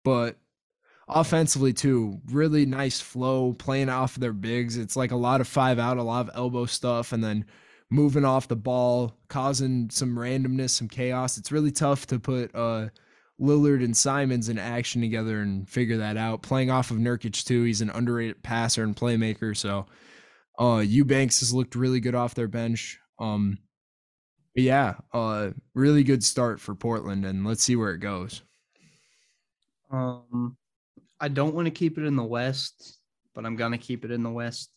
[0.04, 0.38] but
[1.08, 4.78] offensively too, really nice flow, playing off their bigs.
[4.78, 7.46] It's like a lot of five out, a lot of elbow stuff, and then
[7.90, 11.38] moving off the ball, causing some randomness, some chaos.
[11.38, 12.90] It's really tough to put uh
[13.40, 16.42] Lillard and Simons in action together and figure that out.
[16.42, 19.56] Playing off of Nurkic too, he's an underrated passer and playmaker.
[19.56, 19.86] So,
[20.60, 23.00] uh, Eubanks has looked really good off their bench.
[23.18, 23.58] Um,
[24.60, 28.42] but yeah, uh, really good start for Portland, and let's see where it goes.
[29.90, 30.58] Um,
[31.18, 33.00] I don't want to keep it in the West,
[33.34, 34.70] but I'm gonna keep it in the West.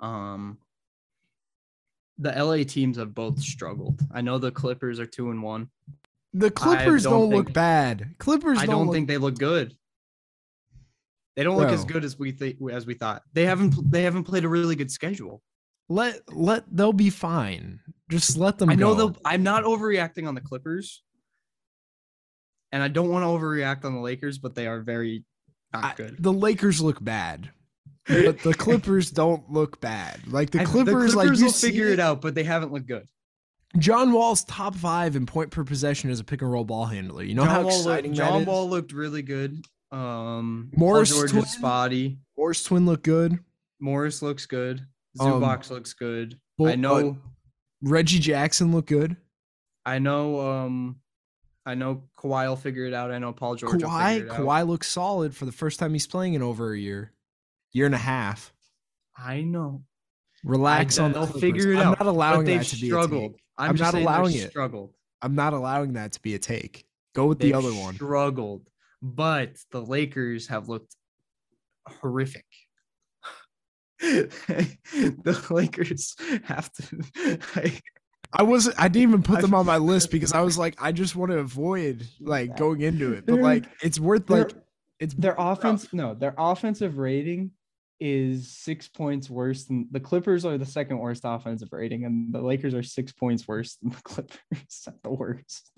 [0.00, 0.56] Um,
[2.16, 4.00] the LA teams have both struggled.
[4.10, 5.68] I know the Clippers are two and one.
[6.32, 8.14] The Clippers don't don't, look bad.
[8.16, 9.76] Clippers I don't, don't look, think they look good.
[11.36, 13.24] They don't look as good as we think as we thought.
[13.34, 15.42] They haven't they haven't played a really good schedule.
[15.88, 17.80] Let let they'll be fine.
[18.10, 19.08] Just let them I know go.
[19.10, 21.02] they'll I'm not overreacting on the Clippers.
[22.72, 25.24] And I don't want to overreact on the Lakers, but they are very
[25.72, 26.16] not I- good.
[26.18, 27.50] the Lakers look bad,
[28.06, 30.20] but the Clippers don't look bad.
[30.30, 33.06] Like the I- Clippers, like you will figure it, out, but they haven't looked good.
[33.78, 37.22] John Wall's top five in point per possession as a pick and roll ball handler.
[37.22, 38.44] You know how John Wall, exciting looked, John?
[38.46, 39.62] Wall looked really good.
[39.92, 41.44] Um, Morris George twin?
[41.44, 42.18] spotty.
[42.36, 43.38] Morris twin look good.
[43.80, 44.86] Morris looks good.
[45.20, 46.38] Um, Zubac looks good.
[46.56, 47.10] Bull- I know.
[47.10, 47.14] uh,
[47.82, 49.16] Reggie Jackson look good.
[49.86, 50.40] I know.
[50.40, 50.96] Um,
[51.64, 53.10] I know Kawhi will figure it out.
[53.10, 54.38] I know Paul George Kawhi, it out.
[54.40, 57.12] Kawhi looks solid for the first time he's playing in over a year,
[57.72, 58.52] year and a half.
[59.16, 59.82] I know.
[60.44, 61.40] Relax I- on the they'll Clippers.
[61.40, 61.82] figure it out.
[61.82, 63.40] I'm out, not allowing that to be a take.
[63.58, 64.50] I'm, I'm not allowing it.
[64.50, 64.94] Struggled.
[65.20, 66.86] I'm not allowing that to be a take.
[67.14, 67.94] Go with They've the other one.
[67.94, 68.68] Struggled,
[69.02, 70.94] but the Lakers have looked
[71.88, 72.44] horrific.
[74.00, 77.38] the Lakers have to.
[77.56, 77.82] Like,
[78.32, 78.78] I wasn't.
[78.78, 81.32] I didn't even put them on my list because I was like, I just want
[81.32, 83.26] to avoid like going into it.
[83.26, 84.52] But like, it's worth like
[85.00, 87.52] it's their offense no their offensive rating
[88.00, 92.40] is six points worse than the clippers are the second worst offensive rating and the
[92.40, 95.70] lakers are six points worse than the clippers at the worst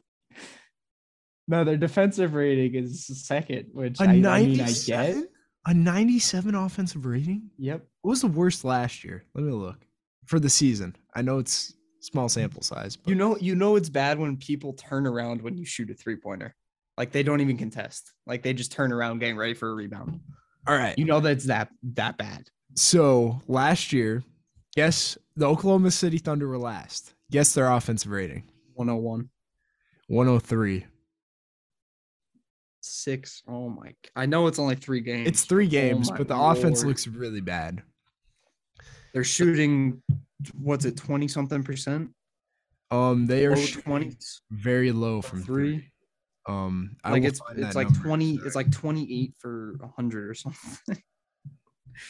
[1.48, 5.20] no their defensive rating is second which a I, I mean i 97.
[5.20, 5.30] get
[5.66, 7.50] a 97 offensive rating.
[7.58, 9.24] yep What was the worst last year?
[9.34, 9.86] Let me look
[10.26, 10.96] for the season.
[11.14, 12.40] I know it's small mm-hmm.
[12.40, 15.64] sample size, but you know, you know, it's bad when people turn around when you
[15.64, 16.54] shoot a three pointer.
[16.96, 18.12] Like they don't even contest.
[18.26, 20.20] Like they just turn around getting ready for a rebound.
[20.66, 20.98] all right.
[20.98, 22.48] You know that's that that bad.
[22.74, 24.22] So last year,
[24.76, 27.14] guess the Oklahoma City Thunder were last.
[27.30, 28.44] Guess their offensive rating
[28.74, 29.28] 101.
[30.08, 30.86] 103.
[32.90, 33.42] Six.
[33.48, 33.94] Oh my!
[34.16, 35.28] I know it's only three games.
[35.28, 37.82] It's three games, my but the offense looks really bad.
[39.14, 40.02] They're shooting.
[40.54, 40.96] What's it?
[40.96, 42.10] Twenty something percent.
[42.90, 44.42] Um, they are twenties.
[44.50, 45.76] very low from three.
[45.78, 45.92] Three.
[46.48, 48.00] Um, I Like it's it's like number.
[48.08, 48.40] twenty.
[48.44, 50.78] It's like twenty eight for hundred or something.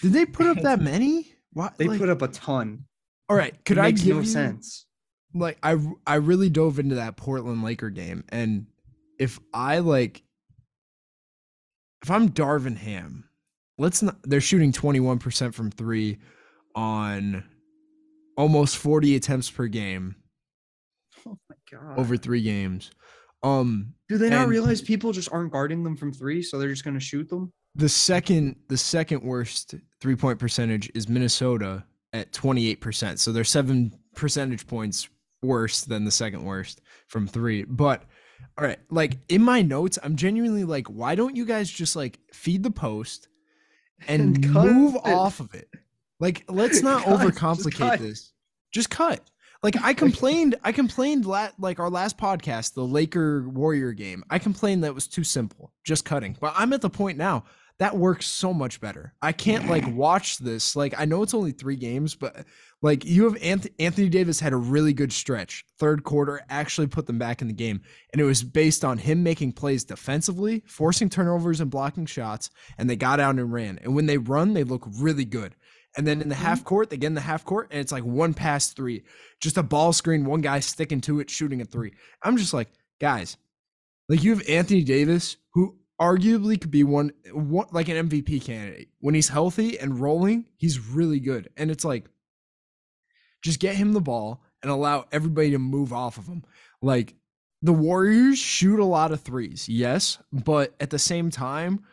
[0.02, 1.34] Did they put up that many?
[1.52, 2.84] What they like- put up a ton.
[3.28, 4.86] All right, could it I give no you sense?
[5.34, 8.66] like I I really dove into that Portland Laker game, and
[9.18, 10.22] if I like,
[12.02, 13.24] if I'm Darvin Ham,
[13.78, 14.16] let's not.
[14.24, 16.18] They're shooting 21 percent from three
[16.74, 17.44] on
[18.36, 20.14] almost 40 attempts per game
[21.26, 21.98] Oh my god!
[21.98, 22.90] over three games.
[23.42, 26.84] Um, Do they not realize people just aren't guarding them from three, so they're just
[26.84, 27.52] gonna shoot them?
[27.76, 33.18] the second the second worst three point percentage is Minnesota at 28%.
[33.20, 35.08] So they're 7 percentage points
[35.42, 37.64] worse than the second worst from 3.
[37.64, 38.02] But
[38.58, 42.18] all right, like in my notes, I'm genuinely like why don't you guys just like
[42.32, 43.28] feed the post
[44.08, 45.02] and, And move it.
[45.04, 45.68] off of it?
[46.18, 47.98] Like let's not Cut, overcomplicate cut.
[48.00, 48.32] this.
[48.72, 49.20] Just cut.
[49.62, 54.24] Like I complained, I complained la- like our last podcast, the Laker Warrior game.
[54.30, 56.36] I complained that was too simple, just cutting.
[56.40, 57.44] But I'm at the point now
[57.80, 59.14] that works so much better.
[59.22, 60.76] I can't like watch this.
[60.76, 62.44] Like I know it's only three games, but
[62.82, 65.64] like you have Anth- Anthony Davis had a really good stretch.
[65.78, 67.80] Third quarter actually put them back in the game,
[68.12, 72.88] and it was based on him making plays defensively, forcing turnovers and blocking shots, and
[72.88, 73.78] they got out and ran.
[73.82, 75.56] And when they run, they look really good.
[75.96, 76.68] And then in the half mm-hmm.
[76.68, 79.04] court, they get in the half court, and it's like one pass three,
[79.40, 81.94] just a ball screen, one guy sticking to it, shooting a three.
[82.22, 82.68] I'm just like,
[83.00, 83.38] guys,
[84.10, 88.88] like you have Anthony Davis, who arguably could be one, one like an MVP candidate.
[89.00, 91.50] When he's healthy and rolling, he's really good.
[91.56, 92.06] And it's like,
[93.42, 96.44] just get him the ball and allow everybody to move off of him.
[96.82, 97.14] Like
[97.62, 101.84] the Warriors shoot a lot of threes, yes, but at the same time,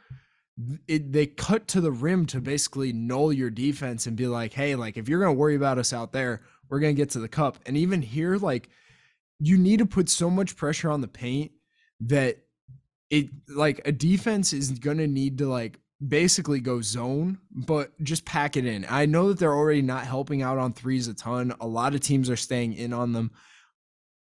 [0.87, 4.75] it, they cut to the rim to basically null your defense and be like, hey,
[4.75, 7.59] like if you're gonna worry about us out there, we're gonna get to the cup.
[7.65, 8.69] And even here, like
[9.39, 11.51] you need to put so much pressure on the paint
[12.01, 12.39] that
[13.09, 18.55] it like a defense is gonna need to like basically go zone, but just pack
[18.57, 18.85] it in.
[18.89, 21.53] I know that they're already not helping out on threes a ton.
[21.59, 23.31] A lot of teams are staying in on them.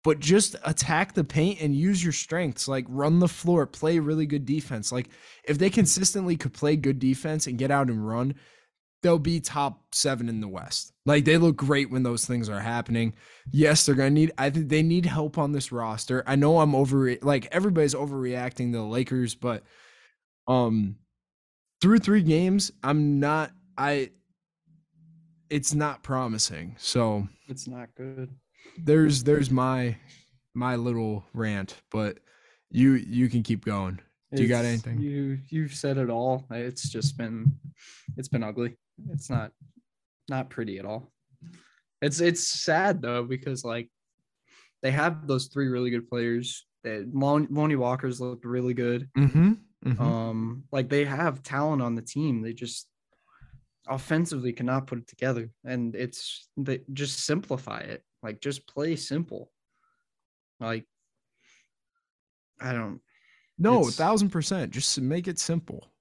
[0.03, 2.67] But just attack the paint and use your strengths.
[2.67, 4.91] Like run the floor, play really good defense.
[4.91, 5.09] Like
[5.43, 8.35] if they consistently could play good defense and get out and run,
[9.03, 10.93] they'll be top seven in the West.
[11.05, 13.13] Like they look great when those things are happening.
[13.51, 14.31] Yes, they're gonna need.
[14.37, 16.23] I think they need help on this roster.
[16.25, 17.15] I know I'm over.
[17.21, 19.63] Like everybody's overreacting to the Lakers, but
[20.47, 20.95] um,
[21.81, 23.51] through three games, I'm not.
[23.77, 24.11] I.
[25.49, 26.75] It's not promising.
[26.79, 28.29] So It's not good.
[28.83, 29.95] there's there's my
[30.55, 32.17] my little rant, but
[32.71, 33.99] you you can keep going.
[34.35, 34.99] Do you got anything?
[34.99, 36.45] You you've said it all.
[36.51, 37.53] It's just been
[38.17, 38.77] it's been ugly.
[39.11, 39.51] It's not
[40.29, 41.11] not pretty at all.
[42.01, 43.89] It's it's sad though because like
[44.81, 46.65] they have those three really good players.
[46.83, 49.09] That Mon- Lonnie Walker's looked really good.
[49.17, 50.01] Mm-hmm.
[50.01, 52.41] Um, like they have talent on the team.
[52.41, 52.87] They just
[53.87, 55.49] offensively cannot put it together.
[55.63, 58.03] And it's they just simplify it.
[58.23, 59.51] Like just play simple.
[60.59, 60.85] Like
[62.59, 63.01] I don't
[63.57, 64.71] no, a thousand percent.
[64.71, 65.91] Just make it simple.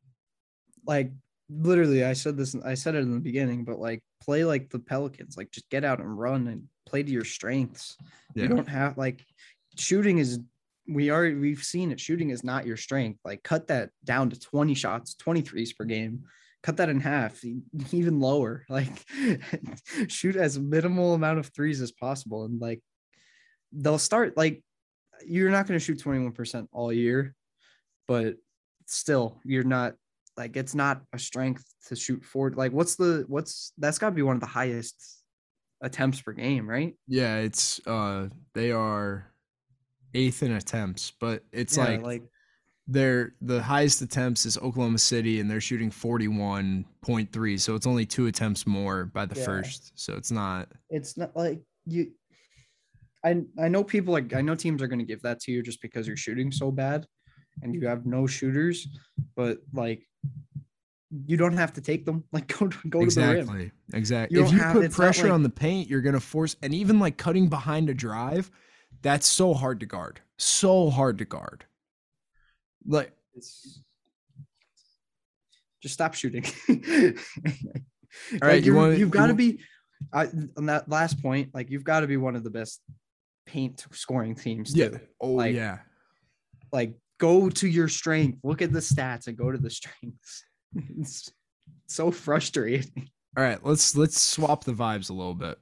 [0.86, 1.12] like
[1.50, 4.78] literally I said this I said it in the beginning, but like play like the
[4.78, 7.96] Pelicans, like just get out and run and play to your strengths.
[8.34, 8.44] Yeah.
[8.44, 9.24] You don't have like
[9.76, 10.40] shooting is
[10.88, 12.00] we are we've seen it.
[12.00, 13.20] Shooting is not your strength.
[13.24, 16.24] Like cut that down to 20 shots, 23s per game.
[16.62, 17.42] Cut that in half,
[17.92, 18.64] even lower.
[18.70, 19.04] Like
[20.08, 22.44] shoot as minimal amount of threes as possible.
[22.44, 22.80] And like
[23.72, 24.62] they'll start like
[25.26, 27.34] you're not going to shoot 21% all year,
[28.06, 28.36] but
[28.86, 29.94] still you're not
[30.36, 32.56] like it's not a strength to shoot forward.
[32.56, 35.22] Like what's the what's that's got to be one of the highest
[35.80, 36.94] attempts per game, right?
[37.06, 39.30] Yeah, it's uh they are
[40.14, 42.22] eighth in attempts, but it's Yeah, like, like
[42.86, 47.58] they're the highest attempts is Oklahoma City and they're shooting 41.3.
[47.58, 49.44] So it's only two attempts more by the Yeah.
[49.44, 49.92] first.
[49.94, 52.12] So it's not it's not like you
[53.24, 55.62] I I know people like I know teams are going to give that to you
[55.62, 57.06] just because you're shooting so bad
[57.62, 58.86] and you have no shooters,
[59.36, 60.02] but like
[61.26, 62.24] you don't have to take them.
[62.32, 63.38] Like go to, go to the rim.
[63.38, 64.40] exactly exactly.
[64.40, 67.16] If you have- put pressure like- on the paint, you're gonna force and even like
[67.16, 68.50] cutting behind a drive,
[69.02, 70.20] that's so hard to guard.
[70.38, 71.64] So hard to guard.
[72.86, 73.80] Like It's
[75.82, 76.44] just stop shooting.
[76.68, 79.60] All right, you wanna- you've got to be
[80.12, 81.50] I, on that last point.
[81.54, 82.80] Like you've got to be one of the best
[83.46, 84.74] paint scoring teams.
[84.74, 84.88] yeah.
[84.88, 85.00] too.
[85.20, 85.78] Oh like- yeah.
[86.72, 90.44] like go to your strength look at the stats and go to the strengths
[90.98, 91.31] it's
[91.87, 95.59] so frustrating All right, let's let's swap the vibes a little bit.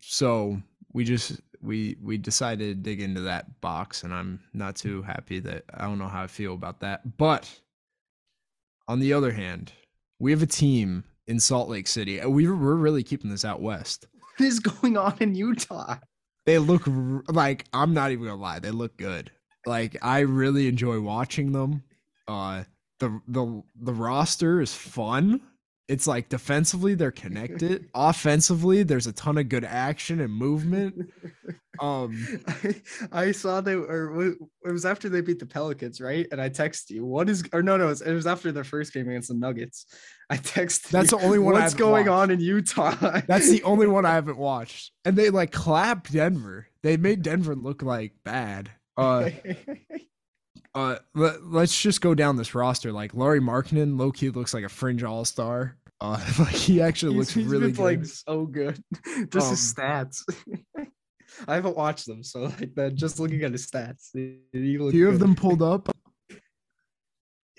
[0.00, 0.60] So
[0.94, 5.38] we just we we decided to dig into that box, and I'm not too happy
[5.40, 7.18] that I don't know how I feel about that.
[7.18, 7.48] But
[8.88, 9.72] on the other hand,
[10.18, 12.18] we have a team in Salt Lake City.
[12.18, 14.06] and We we're really keeping this out west.
[14.18, 15.96] what is going on in utah
[16.46, 16.84] They look
[17.28, 18.58] like I'm not even gonna lie.
[18.58, 19.30] They look good.
[19.66, 21.82] Like I really enjoy watching them.
[22.26, 22.64] Uh,
[22.98, 25.40] the the the roster is fun.
[25.88, 27.88] It's like defensively they're connected.
[27.94, 31.10] Offensively, there's a ton of good action and movement.
[31.80, 32.74] Um, I,
[33.12, 36.26] I saw they or it was after they beat the Pelicans, right?
[36.30, 38.64] And I text you, what is or no, no, it was, it was after their
[38.64, 39.86] first game against the Nuggets.
[40.30, 42.30] I texted That's you, the only one What's going watched.
[42.30, 43.20] on in Utah?
[43.26, 44.92] That's the only one I haven't watched.
[45.04, 46.68] And they like clapped Denver.
[46.82, 48.70] They made Denver look like bad.
[48.96, 49.30] Uh
[50.74, 52.92] uh let, let's just go down this roster.
[52.92, 55.76] Like Lauri Markkanen, low key looks like a fringe all star.
[56.00, 58.10] Uh like he actually He's- looks he's really been playing good.
[58.10, 58.82] so good.
[59.30, 60.22] Just his stats.
[61.48, 62.94] I haven't watched them, so like that.
[62.94, 65.88] Just looking at his stats, he, he Do you have them pulled up?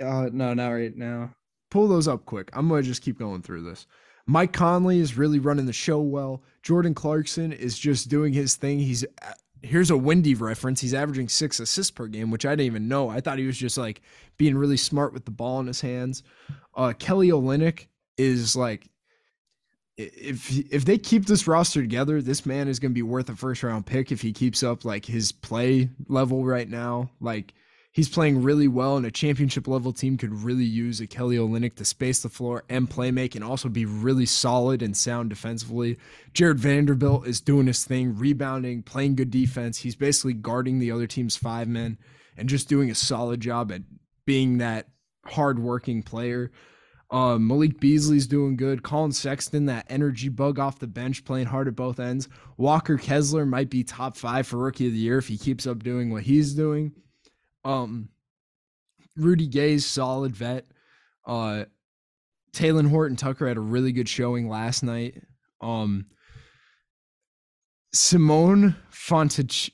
[0.01, 1.33] Uh, no, not right now.
[1.71, 2.49] pull those up quick.
[2.53, 3.87] I'm gonna just keep going through this.
[4.25, 6.43] Mike Conley is really running the show well.
[6.61, 8.79] Jordan Clarkson is just doing his thing.
[8.79, 9.03] He's
[9.63, 10.81] here's a windy reference.
[10.81, 13.09] He's averaging six assists per game, which I didn't even know.
[13.09, 14.01] I thought he was just like
[14.37, 16.21] being really smart with the ball in his hands.
[16.75, 18.89] Uh, Kelly Olynyk is like,
[19.95, 23.61] if if they keep this roster together, this man is gonna be worth a first
[23.61, 27.11] round pick if he keeps up like his play level right now.
[27.21, 27.53] Like
[27.93, 31.75] he's playing really well, and a championship level team could really use a Kelly Olynyk
[31.75, 35.97] to space the floor and play make, and also be really solid and sound defensively.
[36.33, 39.77] Jarred Vanderbilt is doing his thing, rebounding, playing good defense.
[39.77, 41.97] He's basically guarding the other team's five men
[42.35, 43.83] and just doing a solid job at
[44.25, 44.87] being that
[45.25, 46.51] hardworking player.
[47.11, 48.81] Uh, Malik Beasley's doing good.
[48.81, 52.27] Collin Sexton, that energy bug off the bench, playing hard at both ends.
[52.57, 55.83] Walker Kessler might be top five for rookie of the year if he keeps up
[55.83, 56.91] doing what he's doing.
[57.65, 58.09] Um,
[59.15, 60.65] Rudy Gay's solid vet.
[61.25, 61.65] Uh,
[62.53, 65.21] Talen Horton Tucker had a really good showing last night.
[65.61, 66.07] Um,
[67.93, 69.71] Simone Fontic-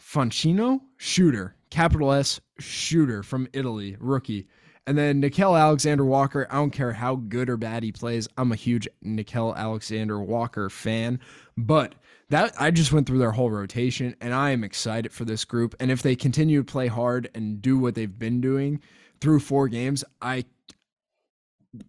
[0.00, 4.48] Foncino, shooter, capital S, shooter from Italy, rookie.
[4.86, 6.46] And then Nickeil Alexander Walker.
[6.50, 8.28] I don't care how good or bad he plays.
[8.36, 11.20] I'm a huge Nickeil Alexander Walker fan.
[11.56, 11.94] But
[12.30, 15.74] that I just went through their whole rotation and I am excited for this group.
[15.80, 18.80] And if they continue to play hard and do what they've been doing
[19.20, 20.44] through four games, I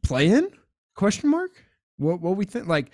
[0.03, 0.49] play in?
[0.95, 1.51] Question mark?
[1.97, 2.91] What what we think like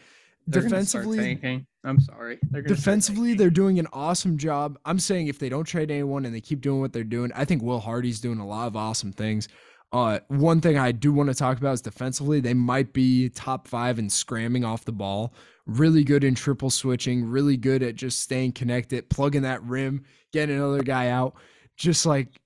[0.48, 1.40] They're defensively.
[1.84, 2.40] I'm sorry.
[2.50, 6.36] They're defensively they're doing an awesome job i'm saying if they don't trade anyone and
[6.36, 9.12] they keep doing what they're doing i think will hardy's doing a lot of awesome
[9.12, 9.48] things
[9.94, 13.68] uh, one thing i do want to talk about is defensively they might be top
[13.68, 15.34] five in scramming off the ball
[15.66, 20.56] really good in triple switching really good at just staying connected plugging that rim getting
[20.56, 21.34] another guy out
[21.76, 22.40] just like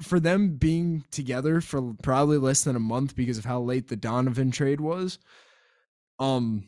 [0.00, 3.96] for them being together for probably less than a month because of how late the
[3.96, 5.18] donovan trade was
[6.18, 6.64] um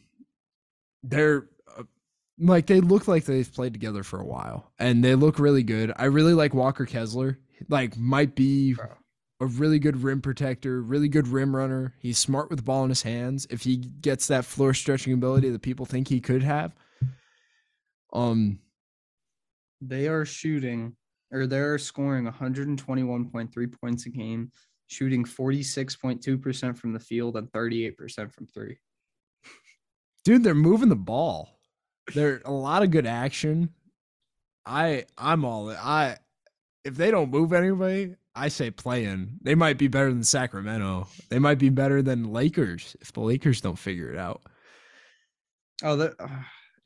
[1.03, 1.83] they're uh,
[2.39, 5.93] like they look like they've played together for a while and they look really good.
[5.97, 7.39] I really like Walker Kessler.
[7.69, 8.75] Like might be.
[9.43, 11.95] A really good rim protector, really good rim runner.
[11.99, 13.45] He's smart with the ball in his hands.
[13.51, 16.77] If he gets that floor stretching ability that people think he could have.
[18.13, 18.61] Um
[19.81, 20.95] They are shooting
[21.33, 24.53] or they're scoring 121.3 points a game,
[24.87, 28.79] shooting 46.2% from the field and 38% from three.
[30.25, 31.59] dude, they're moving the ball.
[32.15, 33.71] They're a lot of good action.
[34.65, 36.19] I I'm all I
[36.85, 39.39] if they don't move anybody, I say playing.
[39.43, 41.07] They might be better than Sacramento.
[41.29, 44.43] They might be better than Lakers if the Lakers don't figure it out.
[45.83, 46.29] Oh, uh,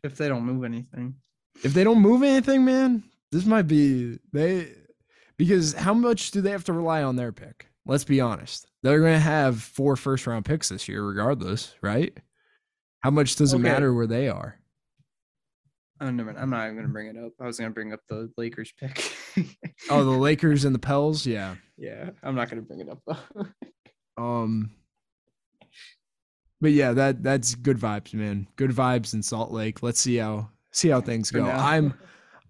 [0.02, 1.14] if they don't move anything.
[1.62, 4.72] If they don't move anything, man, this might be they
[5.36, 7.68] because how much do they have to rely on their pick?
[7.86, 8.66] Let's be honest.
[8.82, 12.16] They're going to have four first round picks this year regardless, right?
[13.00, 14.58] How much does it matter where they are?
[16.00, 16.30] Oh, never.
[16.30, 17.32] I'm not even gonna bring it up.
[17.40, 19.12] I was gonna bring up the Lakers pick.
[19.90, 21.56] Oh, the Lakers and the Pels, yeah.
[21.76, 23.46] yeah, I'm not gonna bring it up though.
[24.18, 24.70] Um
[26.60, 28.48] but yeah, that that's good vibes, man.
[28.56, 29.82] Good vibes in Salt Lake.
[29.82, 31.44] Let's see how see how things go.
[31.44, 31.92] I'm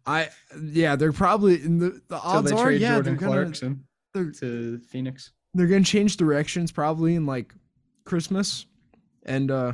[0.06, 0.28] I
[0.62, 3.76] yeah, they're probably in the the odds they are yeah, Jordan they're gonna
[4.14, 5.32] they're, to Phoenix.
[5.54, 7.52] they're gonna change directions probably in like
[8.04, 8.66] Christmas.
[9.24, 9.72] And uh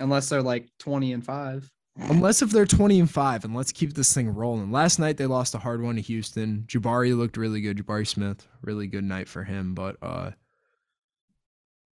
[0.00, 1.70] Unless they're like 20 and 5.
[1.96, 4.72] Unless if they're 20 and 5 and let's keep this thing rolling.
[4.72, 6.64] Last night they lost a hard one to Houston.
[6.66, 7.78] Jabari looked really good.
[7.78, 10.30] Jabari Smith, really good night for him, but uh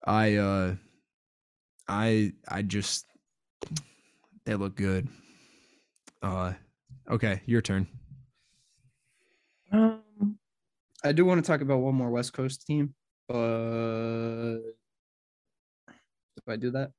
[0.04, 0.74] I uh
[1.88, 3.06] I I just
[4.44, 5.08] they look good.
[6.22, 6.54] Uh
[7.08, 7.86] okay, your turn.
[9.72, 10.02] Um,
[11.04, 12.94] I do want to talk about one more West Coast team,
[13.28, 14.58] but
[16.36, 16.90] if I do that,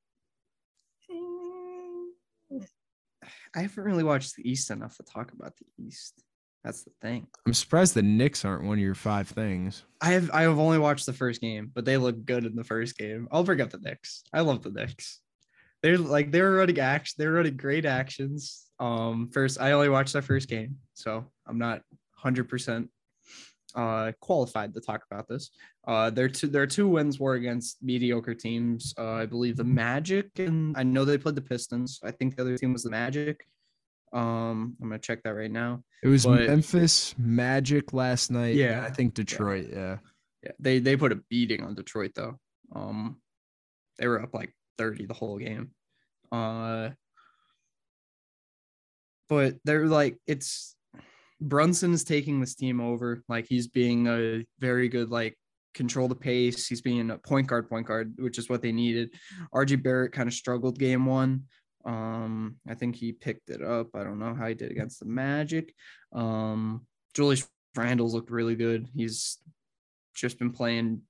[3.55, 6.23] I haven't really watched the East enough to talk about the East.
[6.63, 7.27] That's the thing.
[7.45, 9.83] I'm surprised the Knicks aren't one of your five things.
[10.01, 12.63] I have I have only watched the first game, but they look good in the
[12.63, 13.27] first game.
[13.31, 14.23] I'll bring up the Knicks.
[14.33, 15.19] I love the Knicks.
[15.81, 17.15] They're like they were running action.
[17.17, 18.65] They were running great actions.
[18.79, 21.81] Um, first I only watched that first game, so I'm not
[22.15, 22.89] hundred percent
[23.75, 25.49] uh qualified to talk about this.
[25.87, 28.93] Uh their two their two wins were against mediocre teams.
[28.97, 31.99] Uh I believe the Magic and I know they played the Pistons.
[32.03, 33.45] I think the other team was the Magic.
[34.13, 35.83] Um I'm gonna check that right now.
[36.03, 38.55] It was But- Memphis Magic last night.
[38.55, 38.83] Yeah.
[38.85, 39.67] I think Detroit.
[39.71, 39.97] Yeah.
[40.43, 42.37] Yeah, they they put a beating on Detroit though.
[42.75, 43.17] Um
[43.97, 45.71] they were up like 30 the whole game.
[46.31, 46.89] Uh
[49.29, 50.75] but they're like it's
[51.43, 53.23] Brunson is taking this team over.
[53.27, 55.37] Like he's being a very good like
[55.73, 56.67] control the pace.
[56.67, 59.13] He's being a point guard, point guard, which is what they needed.
[59.53, 61.43] RJ Barrett kind of struggled game one.
[61.85, 63.89] Um, I think he picked it up.
[63.93, 65.73] I don't know how he did against the Magic.
[66.13, 68.87] Um, Julius Randle's looked really good.
[68.95, 69.39] He's
[70.15, 71.01] just been playing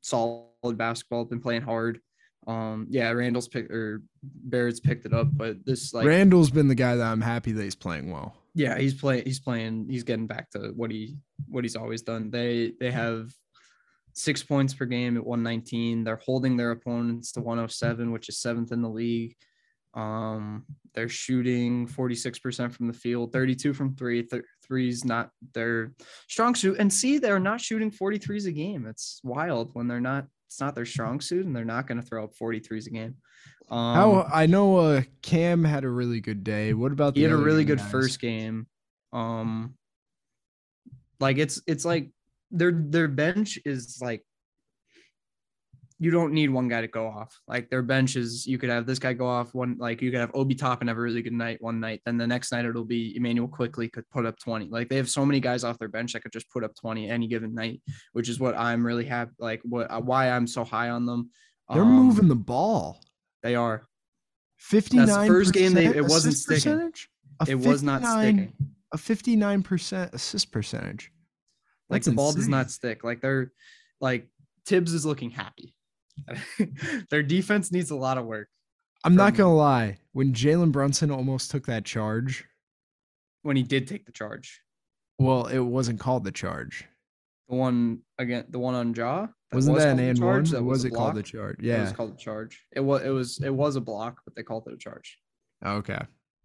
[0.00, 2.00] solid basketball, been playing hard.
[2.46, 6.74] Um, yeah, Randle's pick or Barrett's picked it up, but this like Randle's been the
[6.74, 8.34] guy that I'm happy that he's playing well.
[8.54, 9.24] Yeah, he's playing.
[9.24, 9.86] He's playing.
[9.88, 11.16] He's getting back to what he
[11.48, 12.30] what he's always done.
[12.30, 13.30] They they have
[14.12, 16.04] six points per game at 119.
[16.04, 19.36] They're holding their opponents to 107, which is seventh in the league.
[19.94, 24.22] Um, they're shooting 46% from the field, 32 from three.
[24.22, 25.92] Th- threes not their
[26.28, 26.78] strong suit.
[26.78, 28.86] And see, they're not shooting 43s a game.
[28.86, 30.26] It's wild when they're not.
[30.48, 33.16] It's not their strong suit, and they're not going to throw up 43s a game.
[33.72, 36.74] Um, How I know uh Cam had a really good day.
[36.74, 37.90] What about he the had a really good guys?
[37.90, 38.66] first game.
[39.14, 39.74] Um,
[41.20, 42.10] like it's it's like
[42.50, 44.22] their their bench is like
[45.98, 47.40] you don't need one guy to go off.
[47.48, 50.20] Like their bench is you could have this guy go off one like you could
[50.20, 52.84] have Obi Toppin have a really good night one night, then the next night it'll
[52.84, 54.66] be Immanuel Quickley could put up 20.
[54.68, 57.08] Like they have so many guys off their bench that could just put up 20
[57.08, 57.80] any given night,
[58.12, 61.30] which is what I'm really happy like what uh, why I'm so high on them.
[61.72, 63.00] They're Um, moving the ball.
[63.42, 63.86] They are.
[64.58, 66.72] 59 first game they- it wasn't sticking.
[66.72, 67.08] percentage?
[67.48, 68.72] It was not 59 sticking.
[68.92, 71.10] A 59% assist percentage.
[71.88, 73.02] Like That's the ball does not stick.
[73.04, 73.52] Like they're
[74.00, 74.28] like
[74.66, 75.74] Thibs is looking happy.
[77.10, 78.48] Their defense needs a lot of work.
[79.04, 79.98] I'm not gonna lie.
[80.12, 82.44] When Jalen Brunson almost took that charge,
[83.42, 84.60] When he did take the charge,
[85.18, 86.84] well, it wasn't called the charge.
[87.52, 90.52] The one again, the one on Jaw, Wasn't was that an and charge, one?
[90.52, 91.62] That Or was it called the charge?
[91.62, 92.64] It was called a charge.
[92.74, 95.18] It was it was it was a block, but they called it a charge.
[95.64, 96.00] Okay.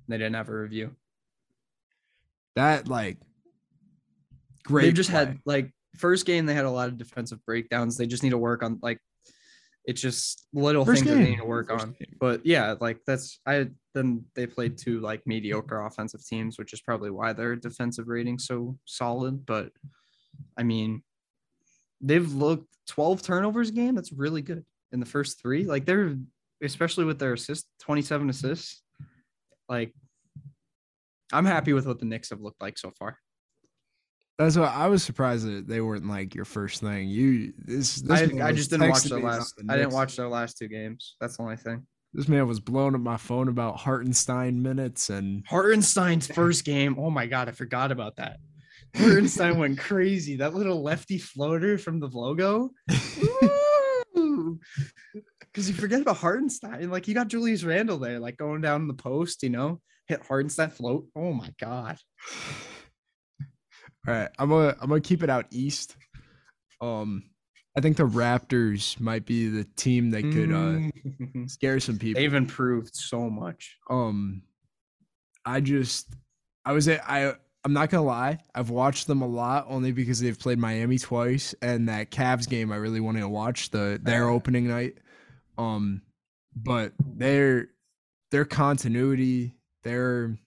[0.10, 0.92] They didn't have a review.
[2.58, 3.20] That like
[4.66, 4.84] great.
[4.84, 5.20] They've just play.
[5.20, 7.96] had like first game they had a lot of defensive breakdowns.
[7.96, 9.00] They just need to work on like
[9.86, 11.92] it's just little First things that they need to work First on.
[11.92, 12.18] game.
[12.20, 16.82] But yeah, like that's I then they played two like mediocre offensive teams, which is
[16.82, 19.46] probably why their defensive rating so solid.
[19.46, 19.72] But
[20.58, 21.04] I mean,
[22.02, 23.96] they've looked 12 turnovers a game.
[23.96, 25.66] That's really good in the first three.
[25.66, 26.16] Like they're
[26.64, 28.82] especially with their assist 27 assists.
[29.70, 29.94] Like
[31.32, 33.18] I'm happy with what the Knicks have looked like so far.
[34.38, 37.10] That's what I was surprised that they weren't like your first thing.
[37.10, 39.56] You this, this I, I just didn't watch their last.
[39.58, 41.16] the I didn't watch their last two games.
[41.20, 41.86] That's the only thing.
[42.14, 46.98] This man was blowing up my phone about Hartenstein minutes and Hartenstein's first game.
[47.00, 48.38] Oh my god, I forgot about that.
[48.96, 50.38] Hartenstein went crazy.
[50.38, 52.72] That little lefty floater from the logo.
[54.16, 56.90] Because you forget about Hartenstein.
[56.90, 60.70] Like you got Julius Randle there, like going down the post, you know, hit Hartenstein
[60.70, 61.06] float.
[61.16, 61.98] Oh my god.
[64.08, 65.96] All right, I'm gonna I'm gonna keep it out east.
[66.80, 67.24] Um,
[67.78, 70.80] I think the Raptors might be the team that could uh
[71.18, 71.50] Mm.
[71.50, 72.22] scare some people.
[72.22, 73.76] They've improved so much.
[73.90, 74.44] Um,
[75.46, 76.14] I just
[76.66, 77.34] I was at I
[77.68, 81.54] I'm not gonna lie, I've watched them a lot only because they've played Miami twice,
[81.62, 85.00] and that Cavs game I really wanted to watch the their opening night.
[85.58, 86.02] Um,
[86.56, 87.68] but their
[88.32, 89.54] their continuity,
[89.84, 90.38] their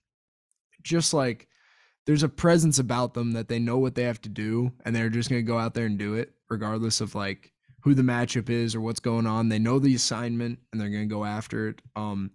[0.82, 1.46] just like
[2.06, 5.10] there's a presence about them that they know what they have to do, and they're
[5.10, 7.52] just gonna go out there and do it, regardless of like
[7.82, 9.50] who the matchup is or what's going on.
[9.50, 11.82] They know the assignment and they're gonna go after it.
[11.94, 12.30] Um,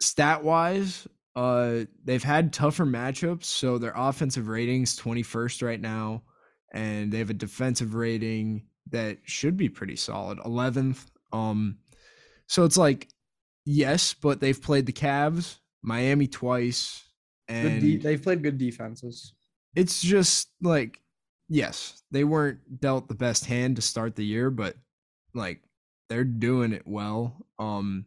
[0.00, 6.22] stat wise, uh, they've had tougher matchups, so their offensive ratings 21st right now,
[6.72, 11.06] and they have a defensive rating that should be pretty solid, 11th.
[11.32, 11.78] Um,
[12.46, 13.08] so it's like
[13.64, 17.04] yes, but they've played the Cavs, Miami twice,
[17.48, 19.34] and de- they've played good defenses.
[19.76, 21.00] it's just like
[21.48, 24.76] yes, they weren't dealt the best hand to start the year, but
[25.34, 25.60] like
[26.08, 27.46] they're doing it well.
[27.58, 28.06] Um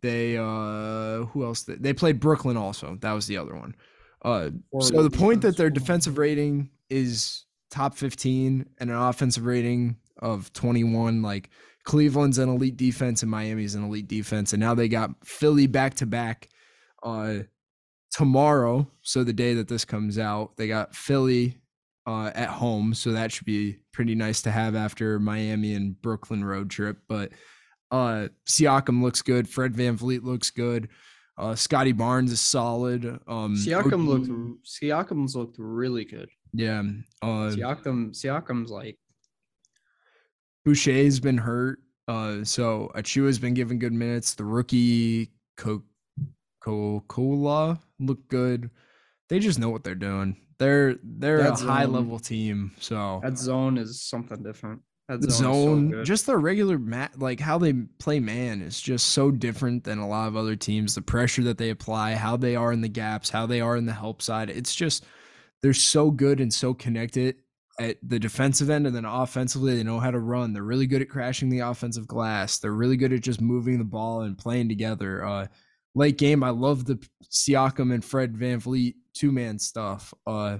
[0.00, 2.96] they uh who else they, they played Brooklyn also.
[3.00, 3.74] That was the other one.
[4.22, 9.96] Uh so the point that their defensive rating is top 15 and an offensive rating
[10.20, 11.50] of 21 like
[11.84, 15.94] Cleveland's an elite defense and Miami's an elite defense and now they got Philly back
[15.94, 16.48] to back
[17.02, 17.40] uh
[18.10, 21.58] tomorrow, so the day that this comes out, they got Philly
[22.06, 26.44] uh, at home, so that should be pretty nice to have after Miami and Brooklyn
[26.44, 26.98] road trip.
[27.08, 27.32] But
[27.90, 29.48] uh, Siakam looks good.
[29.48, 30.88] Fred Van VanVleet looks good.
[31.36, 33.04] Uh, Scottie Barnes is solid.
[33.28, 34.28] Um, Siakam looked
[34.64, 36.28] Siakam's looked really good.
[36.52, 36.82] Yeah.
[37.22, 38.98] Uh, Siakam Siakam's like
[40.64, 41.78] Boucher's been hurt.
[42.08, 44.34] Uh, so Achiuwa's been given good minutes.
[44.34, 45.30] The rookie
[46.64, 48.70] Koloko looked good.
[49.28, 50.36] They just know what they're doing.
[50.58, 52.72] They're they're That a high zone- level team.
[52.80, 54.80] So that zone is something different.
[55.08, 59.06] That zone, zone, so just the regular mat, like how they play man is just
[59.06, 60.94] so different than a lot of other teams.
[60.94, 63.86] The pressure that they apply, how they are in the gaps, how they are in
[63.86, 64.50] the help side.
[64.50, 65.06] It's just
[65.62, 67.36] they're so good and so connected
[67.80, 70.52] at the defensive end and then offensively they know how to run.
[70.52, 72.58] They're really good at crashing the offensive glass.
[72.58, 75.24] They're really good at just moving the ball and playing together.
[75.24, 75.46] Uh
[75.94, 76.98] late game, I love the
[77.30, 80.12] Siakam and Fred VanVleet two man stuff.
[80.26, 80.58] Uh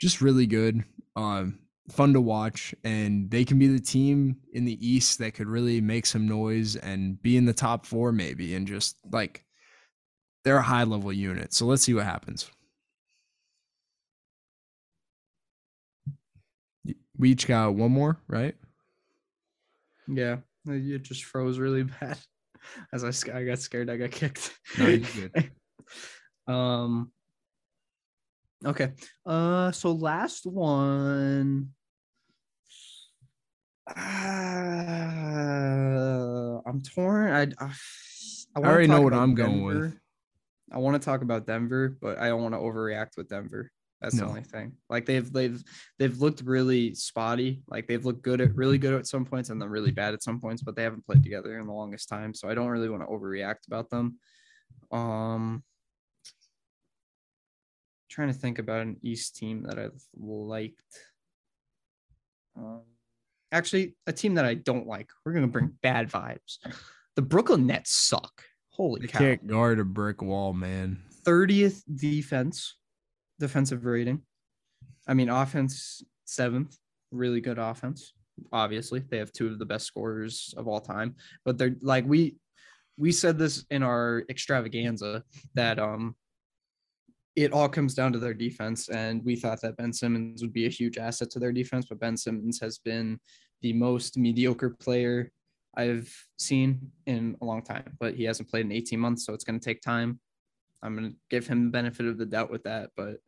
[0.00, 0.84] just really good.
[1.16, 1.58] Um
[1.90, 5.80] fun to watch and they can be the team in the east that could really
[5.80, 9.44] make some noise and be in the top 4 maybe and just like
[10.44, 11.52] they're a high level unit.
[11.54, 12.50] So let's see what happens.
[17.16, 18.54] We each got one more, right?
[20.06, 20.36] yeah,
[20.66, 22.18] it just froze really bad.
[22.92, 24.58] As I, I got scared, I got kicked.
[24.78, 25.50] No, you're good.
[26.52, 27.12] um.
[28.64, 28.92] Okay.
[29.24, 29.70] Uh.
[29.72, 31.70] So last one.
[33.88, 33.92] Uh,
[36.66, 37.30] I'm torn.
[37.32, 37.42] I.
[37.64, 37.72] I,
[38.56, 39.96] I wanna already know what I'm going with.
[40.72, 43.70] I want to talk about Denver, but I don't want to overreact with Denver.
[44.00, 44.24] That's No.
[44.24, 44.72] the only thing.
[44.88, 45.62] Like they've they've
[45.98, 47.62] they've looked really spotty.
[47.68, 50.22] Like they've looked good at really good at some points and then really bad at
[50.22, 52.34] some points, but they haven't played together in the longest time.
[52.34, 54.18] So I don't really want to overreact about them.
[54.90, 55.62] Um
[58.08, 60.98] trying to think about an East team that I've liked.
[62.56, 62.82] Um,
[63.52, 65.10] actually, a team that I don't like.
[65.24, 66.58] We're gonna bring bad vibes.
[67.16, 68.44] The Brooklyn Nets suck.
[68.70, 69.18] Holy They cow!
[69.18, 70.98] can't guard a brick wall, man.
[71.24, 72.76] 30th defense,
[73.40, 74.22] defensive rating.
[75.06, 76.76] I mean, offense seventh,
[77.10, 78.12] really good offense.
[78.52, 81.16] Obviously, they have two of the best scorers of all time.
[81.44, 82.36] But they're like we
[82.96, 85.24] we said this in our extravaganza
[85.54, 86.14] that um
[87.44, 90.66] it all comes down to their defense, and we thought that Ben Simmons would be
[90.66, 93.20] a huge asset to their defense, but Ben Simmons has been
[93.62, 95.30] the most mediocre player
[95.76, 97.96] I've seen in a long time.
[98.00, 100.18] But he hasn't played in 18 months, so it's going to take time.
[100.82, 103.18] I'm gonna give him the benefit of the doubt with that, but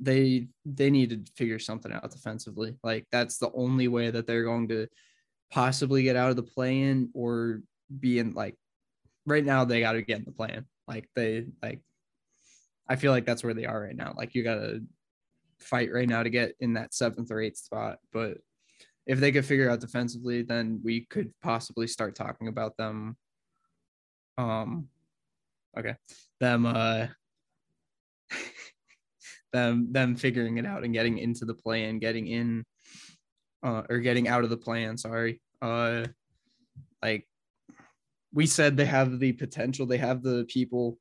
[0.00, 2.76] they they need to figure something out defensively.
[2.82, 4.88] Like that's the only way that they're going to
[5.52, 7.62] possibly get out of the play-in or
[7.98, 8.56] be in like
[9.26, 10.64] right now they got to get in the plan.
[10.88, 11.80] Like they like
[12.90, 14.14] I feel like that's where they are right now.
[14.16, 14.82] Like you got to
[15.60, 18.38] fight right now to get in that seventh or eighth spot, but
[19.06, 23.16] if they could figure out defensively, then we could possibly start talking about them.
[24.36, 24.88] Um,
[25.78, 25.94] okay,
[26.40, 27.06] them uh,
[29.52, 32.64] them them figuring it out and getting into the plan, getting in,
[33.62, 34.98] uh, or getting out of the plan.
[34.98, 36.06] Sorry, uh,
[37.02, 37.26] like
[38.32, 40.98] we said, they have the potential, they have the people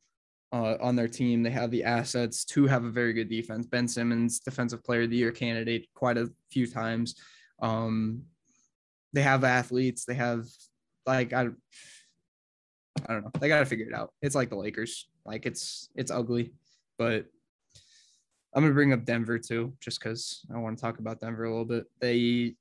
[0.52, 1.44] uh, on their team.
[1.44, 3.66] They have the assets to have a very good defense.
[3.66, 7.16] Ben Simmons, defensive player of the year candidate, quite a few times.
[7.62, 8.24] Um,
[9.14, 10.06] they have athletes.
[10.06, 10.46] They have
[11.06, 11.48] like I,
[13.08, 13.32] I don't know.
[13.40, 14.14] They got to figure it out.
[14.22, 15.08] It's like the Lakers.
[15.26, 16.52] Like it's it's ugly,
[16.98, 17.26] but
[18.54, 21.50] I'm gonna bring up Denver too, just because I want to talk about Denver a
[21.50, 21.86] little bit.
[22.00, 22.56] They,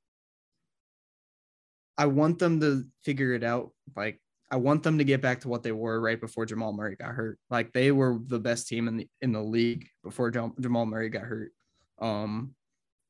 [1.97, 3.73] I want them to figure it out.
[3.97, 4.21] Like
[4.51, 7.11] I want them to get back to what they were right before Jamal Murray got
[7.11, 7.39] hurt.
[7.51, 11.23] Like they were the best team in the in the league before Jamal Murray got
[11.23, 11.53] hurt.
[11.99, 12.55] Um,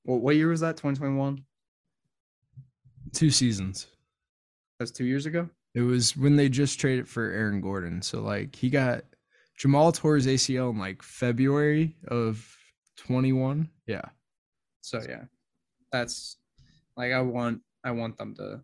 [0.02, 0.76] what what year was that?
[0.76, 1.44] 2021.
[3.12, 3.86] Two seasons.
[4.78, 5.48] That's two years ago.
[5.74, 8.02] It was when they just traded for Aaron Gordon.
[8.02, 9.04] So like he got
[9.56, 12.44] Jamal tore his ACL in like February of
[12.96, 13.68] 21.
[13.86, 14.02] Yeah.
[14.80, 15.24] So yeah,
[15.92, 16.38] that's
[16.96, 18.62] like I want I want them to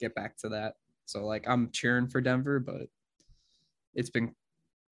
[0.00, 0.74] get back to that.
[1.06, 2.88] So like I'm cheering for Denver, but
[3.94, 4.34] it's been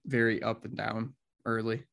[0.06, 1.84] very up and down early.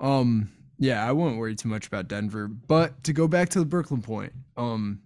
[0.00, 3.64] Um yeah, I wouldn't worry too much about Denver, but to go back to the
[3.64, 5.02] Brooklyn point, um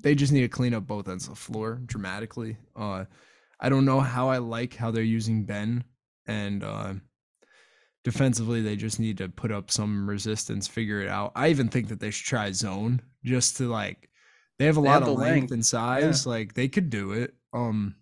[0.00, 2.56] they just need to clean up both ends of the floor dramatically.
[2.76, 3.04] Uh
[3.60, 5.84] I don't know how I like how they're using Ben
[6.26, 6.94] and uh
[8.04, 11.32] defensively they just need to put up some resistance, figure it out.
[11.34, 14.08] I even think that they should try zone just to like
[14.58, 15.52] they have a They lot have of length length.
[15.52, 17.34] and size, like they could do it.
[17.52, 17.94] Um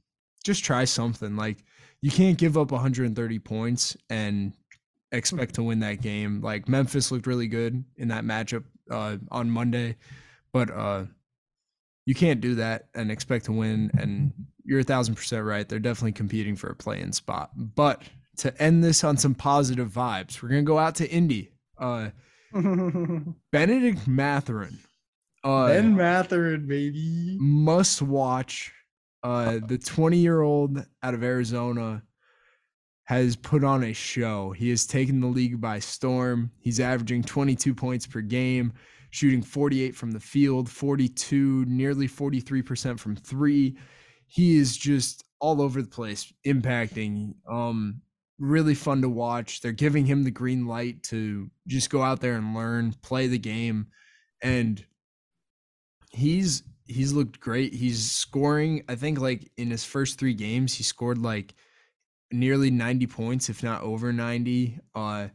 [0.44, 1.58] just try something like
[2.02, 4.52] you can't give up 130 points and
[5.12, 6.40] expect to win that game.
[6.40, 9.96] Like Memphis looked really good in that matchup uh, on Monday,
[10.52, 11.04] but uh,
[12.04, 13.90] you can't do that and expect to win.
[13.98, 14.32] And
[14.64, 15.68] you're a thousand percent right.
[15.68, 17.50] They're definitely competing for a play-in spot.
[17.56, 18.02] But
[18.38, 21.50] to end this on some positive vibes, we're gonna go out to Indy.
[21.78, 22.10] Uh,
[23.52, 24.78] Bennedict Mathurin.
[25.46, 27.36] Uh, ben Mathurin, baby.
[27.38, 28.72] must watch.
[29.22, 32.02] Uh, the 20 year old out of Arizona
[33.04, 34.50] has put on a show.
[34.50, 36.50] He has taken the league by storm.
[36.58, 38.72] He's averaging 22 points per game,
[39.10, 43.76] shooting 48 from the field, 42, nearly 43% from three.
[44.26, 47.34] He is just all over the place, impacting.
[47.48, 48.00] Um,
[48.40, 49.60] really fun to watch.
[49.60, 53.38] They're giving him the green light to just go out there and learn, play the
[53.38, 53.86] game,
[54.42, 54.84] and
[56.16, 57.74] he's he's looked great.
[57.74, 58.82] He's scoring.
[58.88, 61.54] I think like in his first three games, he scored like
[62.32, 64.78] nearly 90 points, if not over 90.
[64.94, 65.28] Uh,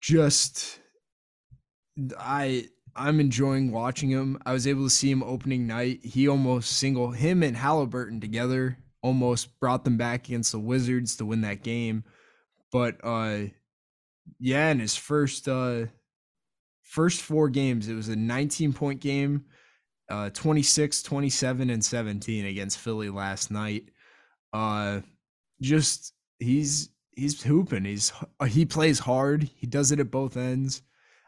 [0.00, 0.80] just
[2.18, 4.38] I I'm enjoying watching him.
[4.46, 6.04] I was able to see him opening night.
[6.04, 11.24] He almost single him and Halliburton together almost brought them back against the Wizards to
[11.24, 12.04] win that game.
[12.70, 13.46] But uh
[14.38, 15.86] yeah, in his first uh
[16.90, 19.44] first four games, it was a 19 point game,
[20.10, 23.90] uh 26, 27 and 17 against Philly last night.
[24.52, 25.00] Uh
[25.62, 27.84] just he's he's hooping.
[27.84, 28.12] He's
[28.48, 29.48] he plays hard.
[29.54, 30.82] He does it at both ends.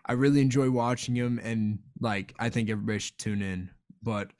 [0.04, 3.70] I really enjoy watching him and like I think everybody should tune in.
[4.02, 4.32] But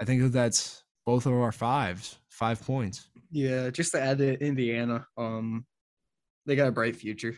[0.00, 3.08] I think that that's both of our fives five points.
[3.30, 5.64] Yeah, just to add to Indiana, um,
[6.44, 7.36] they got a bright future.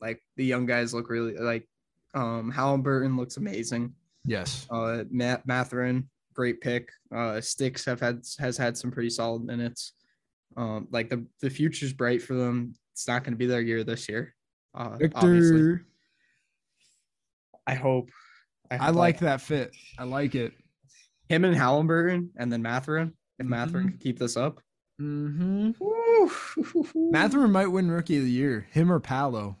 [0.00, 1.66] Like the young guys look really like
[2.14, 3.94] um Halliburton looks amazing.
[4.24, 4.66] Yes.
[4.70, 6.88] Uh Matt Mathurin, great pick.
[7.14, 9.92] Uh Stix have had has had some pretty solid minutes.
[10.56, 12.74] Um like the the future's bright for them.
[12.92, 14.34] It's not gonna be their year this year.
[14.74, 15.16] Uh Victor.
[15.18, 15.78] obviously.
[17.66, 18.10] I hope.
[18.70, 19.74] I hope, like that fit.
[19.98, 20.52] I like it.
[21.28, 23.12] him and Halliburton and then Mathurin.
[23.38, 23.90] If Mathurin Mhm.
[23.90, 24.60] can keep this up.
[25.00, 25.70] Mm-hmm.
[25.80, 27.10] Woo.
[27.10, 28.66] Mathurin might win rookie of the year.
[28.70, 29.56] Him or Paolo.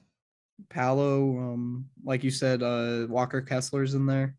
[0.68, 4.36] Paolo, um, like you said, uh, Walker Kessler's in there.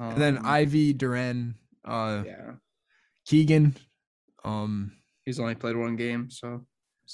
[0.00, 1.54] And then Um, Ivey, Duren,
[1.84, 2.52] uh yeah,
[3.26, 3.76] Keegan.
[4.44, 4.92] Um
[5.24, 6.66] he's only played one game, so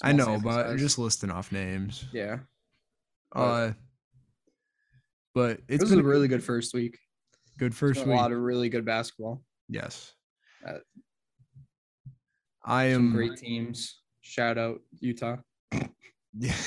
[0.03, 0.81] I know, but size.
[0.81, 2.05] just listing off names.
[2.13, 2.39] yeah,
[3.35, 3.73] Uh
[5.35, 6.99] but it it's was been a really good first week.
[7.59, 8.15] good first week.
[8.15, 9.43] a lot of really good basketball.
[9.69, 10.15] yes.
[10.67, 10.79] Uh,
[12.65, 14.03] I Some am great teams.
[14.21, 15.37] Shout out Utah.
[16.39, 16.55] Yeah.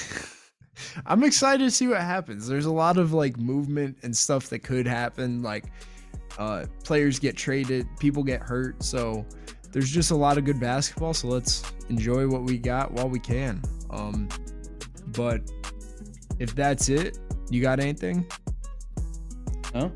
[1.06, 2.48] I'm excited to see what happens.
[2.48, 5.42] There's a lot of like movement and stuff that could happen.
[5.42, 5.66] Like
[6.38, 8.82] uh players get traded, people get hurt.
[8.84, 9.26] So
[9.72, 11.14] there's just a lot of good basketball.
[11.14, 13.62] So let's enjoy what we got while we can.
[13.90, 14.30] Um
[15.08, 15.42] but
[16.40, 17.20] if that's it,
[17.50, 18.26] you got anything?
[19.74, 19.90] Huh?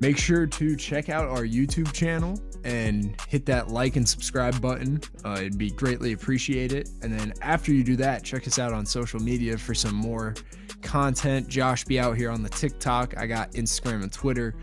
[0.00, 5.00] Make sure to check out our YouTube channel and hit that like and subscribe button.
[5.24, 6.90] Uh, it'd be greatly appreciated.
[7.00, 10.34] And then after you do that, check us out on social media for some more
[10.82, 11.46] content.
[11.46, 13.16] Josh be out here on the TikTok.
[13.16, 14.56] I got Instagram and Twitter.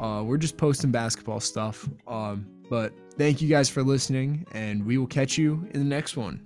[0.00, 1.86] Uh, we're just posting basketball stuff.
[2.08, 6.16] Um, but thank you guys for listening, and we will catch you in the next
[6.16, 6.40] one.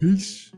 [0.00, 0.50] Peace.